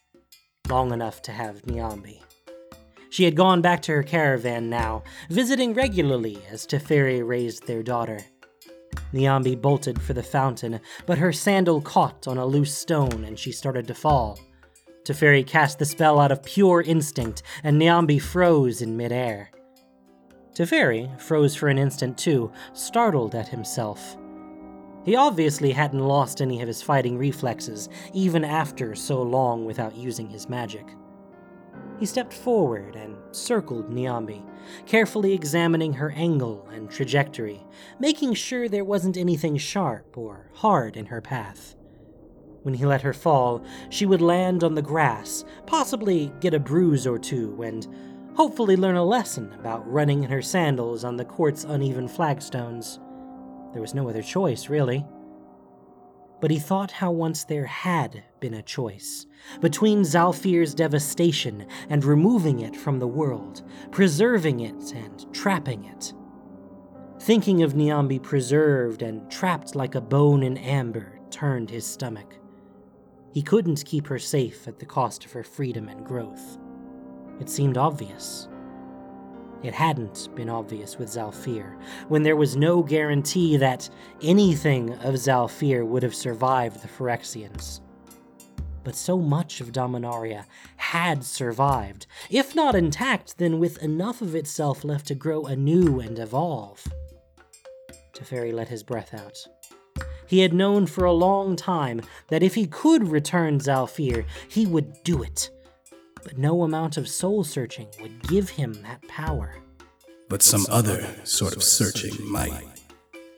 Long 0.70 0.92
enough 0.92 1.22
to 1.24 1.32
have 1.32 1.64
Niambi. 1.64 2.22
She 3.10 3.24
had 3.24 3.36
gone 3.36 3.62
back 3.62 3.82
to 3.84 3.94
her 3.94 4.04
caravan 4.04 4.70
now, 4.70 5.04
visiting 5.30 5.74
regularly 5.74 6.40
as 6.50 6.68
Teferi 6.68 7.26
raised 7.26 7.68
their 7.68 7.84
daughter. 7.84 8.20
Niambi 9.14 9.60
bolted 9.60 10.02
for 10.02 10.14
the 10.14 10.24
fountain, 10.24 10.80
but 11.06 11.20
her 11.20 11.32
sandal 11.32 11.82
caught 11.82 12.28
on 12.28 12.38
a 12.38 12.46
loose 12.46 12.76
stone 12.76 13.24
and 13.24 13.38
she 13.38 13.52
started 13.52 13.88
to 13.88 13.94
fall. 13.94 14.40
Teferi 15.04 15.46
cast 15.46 15.80
the 15.80 15.86
spell 15.86 16.20
out 16.20 16.32
of 16.32 16.44
pure 16.44 16.82
instinct, 16.82 17.44
and 17.64 17.80
Niambi 17.80 18.22
froze 18.22 18.82
in 18.82 18.98
midair. 18.98 19.52
Teferi 20.54 21.20
froze 21.20 21.56
for 21.56 21.68
an 21.68 21.80
instant 21.80 22.18
too, 22.18 22.52
startled 22.74 23.34
at 23.34 23.48
himself. 23.48 24.18
He 25.04 25.16
obviously 25.16 25.72
hadn't 25.72 26.08
lost 26.08 26.42
any 26.42 26.62
of 26.62 26.68
his 26.68 26.82
fighting 26.82 27.18
reflexes, 27.18 27.90
even 28.14 28.46
after 28.46 28.96
so 28.96 29.22
long 29.22 29.66
without 29.66 29.96
using 29.96 30.30
his 30.30 30.48
magic. 30.48 30.86
He 32.00 32.06
stepped 32.06 32.34
forward 32.34 32.96
and 32.96 33.16
circled 33.32 33.90
Niambi, 33.90 34.44
carefully 34.86 35.34
examining 35.34 35.94
her 35.94 36.12
angle 36.12 36.68
and 36.72 36.90
trajectory, 36.90 37.66
making 38.00 38.34
sure 38.34 38.70
there 38.70 38.86
wasn't 38.86 39.18
anything 39.18 39.58
sharp 39.58 40.18
or 40.18 40.50
hard 40.54 40.96
in 40.98 41.08
her 41.08 41.22
path. 41.22 41.76
When 42.62 42.74
he 42.74 42.86
let 42.86 43.02
her 43.02 43.14
fall, 43.14 43.64
she 43.90 44.06
would 44.06 44.22
land 44.22 44.64
on 44.64 44.74
the 44.74 44.82
grass, 44.82 45.44
possibly 45.66 46.32
get 46.40 46.54
a 46.54 46.60
bruise 46.60 47.06
or 47.06 47.20
two, 47.20 47.62
and 47.62 47.88
hopefully 48.36 48.76
learn 48.76 48.96
a 48.96 49.04
lesson 49.04 49.54
about 49.54 49.90
running 49.90 50.24
in 50.24 50.32
her 50.32 50.42
sandals 50.42 51.04
on 51.04 51.18
the 51.18 51.26
court's 51.26 51.64
uneven 51.64 52.08
flagstones. 52.08 53.00
There 53.72 53.82
was 53.82 53.94
no 53.94 54.10
other 54.10 54.22
choice, 54.22 54.70
really. 54.70 55.06
But 56.42 56.52
he 56.52 56.60
thought 56.60 56.92
how 56.92 57.12
once 57.12 57.46
there 57.46 57.66
had 57.66 58.24
been 58.40 58.56
a 58.56 58.62
choice 58.62 59.28
between 59.62 60.02
Zhalfir's 60.02 60.74
devastation 60.74 61.66
and 61.90 62.04
removing 62.04 62.60
it 62.60 62.76
from 62.76 63.00
the 63.00 63.08
world, 63.08 63.64
preserving 63.92 64.60
it 64.60 64.94
and 64.94 65.34
trapping 65.34 65.86
it. 65.86 66.14
Thinking 67.22 67.64
of 67.64 67.74
Niambi 67.74 68.22
preserved 68.22 69.02
and 69.02 69.32
trapped 69.32 69.76
like 69.76 69.96
a 69.96 70.02
bone 70.02 70.44
in 70.44 70.58
amber 70.58 71.20
turned 71.30 71.70
his 71.70 71.86
stomach. 71.86 72.36
He 73.32 73.42
couldn't 73.42 73.86
keep 73.86 74.08
her 74.08 74.20
safe 74.20 74.68
at 74.68 74.80
the 74.80 74.86
cost 74.86 75.24
of 75.24 75.32
her 75.32 75.44
freedom 75.44 75.88
and 75.88 76.06
growth. 76.06 76.58
It 77.44 77.50
seemed 77.50 77.78
obvious. 77.78 78.48
It 79.64 79.74
hadn't 79.74 80.30
been 80.34 80.48
obvious 80.48 80.98
with 80.98 81.10
Zhalfir, 81.10 81.78
when 82.08 82.24
there 82.24 82.38
was 82.38 82.56
no 82.56 82.82
guarantee 82.82 83.58
that 83.58 83.90
anything 84.22 84.94
of 85.00 85.16
Zhalfir 85.16 85.86
would 85.86 86.04
have 86.04 86.16
survived 86.16 86.82
the 86.82 86.88
Phyrexians. 86.88 87.82
But 88.86 88.96
so 88.96 89.18
much 89.18 89.60
of 89.60 89.74
Dominaria 89.74 90.46
had 90.78 91.26
survived, 91.26 92.08
if 92.30 92.56
not 92.56 92.76
intact, 92.76 93.38
then 93.40 93.60
with 93.60 93.84
enough 93.84 94.22
of 94.22 94.36
itself 94.36 94.86
left 94.86 95.08
to 95.08 95.16
grow 95.16 95.46
anew 95.46 96.00
and 96.00 96.20
evolve. 96.20 96.88
Teferi 98.14 98.54
let 98.54 98.70
his 98.70 98.84
breath 98.84 99.14
out. 99.14 99.38
He 100.28 100.40
had 100.40 100.54
known 100.54 100.86
for 100.86 101.04
a 101.04 101.12
long 101.12 101.58
time 101.58 102.04
that 102.30 102.42
if 102.42 102.56
he 102.56 102.68
could 102.68 103.10
return 103.10 103.60
Zhalfir, 103.60 104.24
he 104.48 104.66
would 104.66 105.04
do 105.04 105.22
it 105.22 105.50
but 106.24 106.38
no 106.38 106.64
amount 106.64 106.98
of 106.98 107.08
soul 107.08 107.44
searching 107.44 107.88
would 108.02 108.28
give 108.28 108.50
him 108.50 108.74
that 108.84 109.08
power. 109.08 109.56
But 110.30 110.42
some 110.42 110.66
other 110.70 111.06
sort 111.24 111.56
of 111.56 111.64
searching 111.64 112.16
might. 112.32 112.66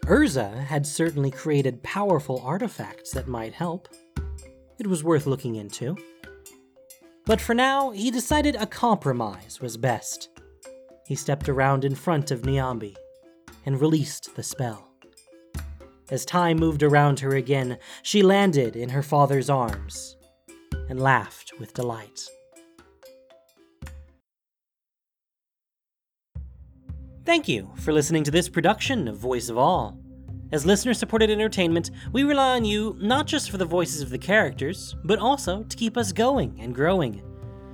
Urza 0.05 0.63
had 0.65 0.85
certainly 0.85 1.31
created 1.31 1.81
powerful 1.83 2.41
artifacts 2.45 3.11
that 3.11 3.27
might 3.27 3.53
help. 3.53 3.89
It 4.77 4.87
was 4.87 5.03
worth 5.03 5.25
looking 5.25 5.55
into. 5.55 5.97
But 7.25 7.41
for 7.41 7.55
now, 7.55 7.89
he 7.89 8.11
decided 8.11 8.55
a 8.55 8.67
compromise 8.67 9.59
was 9.59 9.77
best. 9.77 10.29
He 11.07 11.15
stepped 11.15 11.49
around 11.49 11.83
in 11.83 11.95
front 11.95 12.29
of 12.29 12.43
Niambi 12.43 12.95
and 13.65 13.81
released 13.81 14.35
the 14.35 14.43
spell. 14.43 14.91
As 16.11 16.23
time 16.23 16.57
moved 16.57 16.83
around 16.83 17.19
her 17.21 17.35
again, 17.35 17.79
she 18.03 18.21
landed 18.21 18.75
in 18.75 18.89
her 18.89 19.01
father's 19.01 19.49
arms 19.49 20.17
and 20.87 20.99
laughed 20.99 21.53
with 21.59 21.73
delight. 21.73 22.27
Thank 27.25 27.47
you 27.47 27.71
for 27.77 27.91
listening 27.91 28.23
to 28.25 28.31
this 28.31 28.47
production 28.47 29.07
of 29.07 29.17
Voice 29.17 29.49
of 29.49 29.57
All. 29.57 29.97
As 30.51 30.63
listener 30.63 30.93
supported 30.93 31.31
entertainment, 31.31 31.89
we 32.11 32.21
rely 32.21 32.55
on 32.55 32.65
you 32.65 32.95
not 33.01 33.25
just 33.25 33.49
for 33.49 33.57
the 33.57 33.65
voices 33.65 34.03
of 34.03 34.11
the 34.11 34.17
characters, 34.19 34.95
but 35.03 35.17
also 35.17 35.63
to 35.63 35.75
keep 35.75 35.97
us 35.97 36.11
going 36.11 36.55
and 36.59 36.75
growing. 36.75 37.23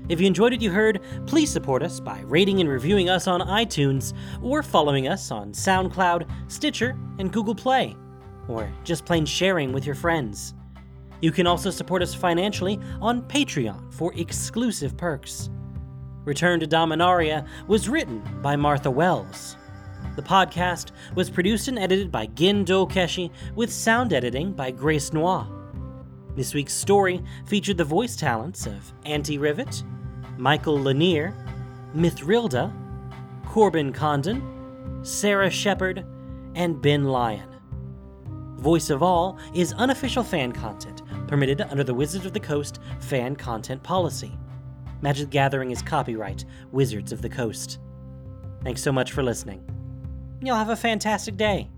If 0.07 0.21
you 0.21 0.27
enjoyed 0.27 0.53
what 0.53 0.61
you 0.61 0.71
heard, 0.71 1.01
please 1.27 1.51
support 1.51 1.83
us 1.83 1.99
by 1.99 2.21
rating 2.21 2.61
and 2.61 2.69
reviewing 2.69 3.09
us 3.09 3.27
on 3.27 3.41
iTunes, 3.41 4.13
or 4.41 4.63
following 4.63 5.09
us 5.09 5.31
on 5.31 5.51
SoundCloud, 5.51 6.29
Stitcher, 6.49 6.97
and 7.19 7.33
Google 7.33 7.53
Play, 7.53 7.97
or 8.47 8.71
just 8.85 9.03
plain 9.03 9.25
sharing 9.25 9.73
with 9.73 9.85
your 9.85 9.95
friends. 9.95 10.53
You 11.19 11.33
can 11.33 11.45
also 11.45 11.71
support 11.71 12.01
us 12.01 12.15
financially 12.15 12.79
on 13.01 13.23
Patreon 13.23 13.93
for 13.93 14.13
exclusive 14.13 14.95
perks. 14.95 15.49
Return 16.23 16.59
to 16.59 16.67
Dominaria 16.67 17.47
was 17.67 17.89
written 17.89 18.21
by 18.41 18.55
Martha 18.55 18.91
Wells. 18.91 19.57
The 20.15 20.21
podcast 20.21 20.91
was 21.15 21.31
produced 21.31 21.67
and 21.67 21.79
edited 21.79 22.11
by 22.11 22.27
Gin 22.27 22.63
Keshi 22.63 23.31
with 23.55 23.73
sound 23.73 24.13
editing 24.13 24.53
by 24.53 24.69
Grace 24.69 25.13
Noir. 25.13 25.47
This 26.35 26.53
week's 26.53 26.73
story 26.73 27.23
featured 27.47 27.77
the 27.77 27.83
voice 27.83 28.15
talents 28.15 28.67
of 28.67 28.93
Auntie 29.05 29.39
Rivet, 29.39 29.83
Michael 30.37 30.79
Lanier, 30.79 31.33
Mithrilda, 31.95 32.71
Corbin 33.47 33.91
Condon, 33.91 34.99
Sarah 35.01 35.49
Shepard, 35.49 36.05
and 36.53 36.81
Ben 36.81 37.05
Lyon. 37.05 37.49
Voice 38.57 38.91
of 38.91 39.01
all 39.01 39.39
is 39.55 39.73
unofficial 39.73 40.23
fan 40.23 40.51
content, 40.51 41.01
permitted 41.27 41.61
under 41.61 41.83
the 41.83 41.95
Wizards 41.95 42.27
of 42.27 42.33
the 42.33 42.39
Coast 42.39 42.79
fan 42.99 43.35
content 43.35 43.81
policy. 43.81 44.37
Magic 45.01 45.29
the 45.29 45.31
Gathering 45.31 45.71
is 45.71 45.81
copyright 45.81 46.45
Wizards 46.71 47.11
of 47.11 47.21
the 47.21 47.29
Coast. 47.29 47.79
Thanks 48.63 48.81
so 48.81 48.91
much 48.91 49.11
for 49.11 49.23
listening. 49.23 49.63
You'll 50.41 50.55
have 50.55 50.69
a 50.69 50.75
fantastic 50.75 51.37
day. 51.37 51.69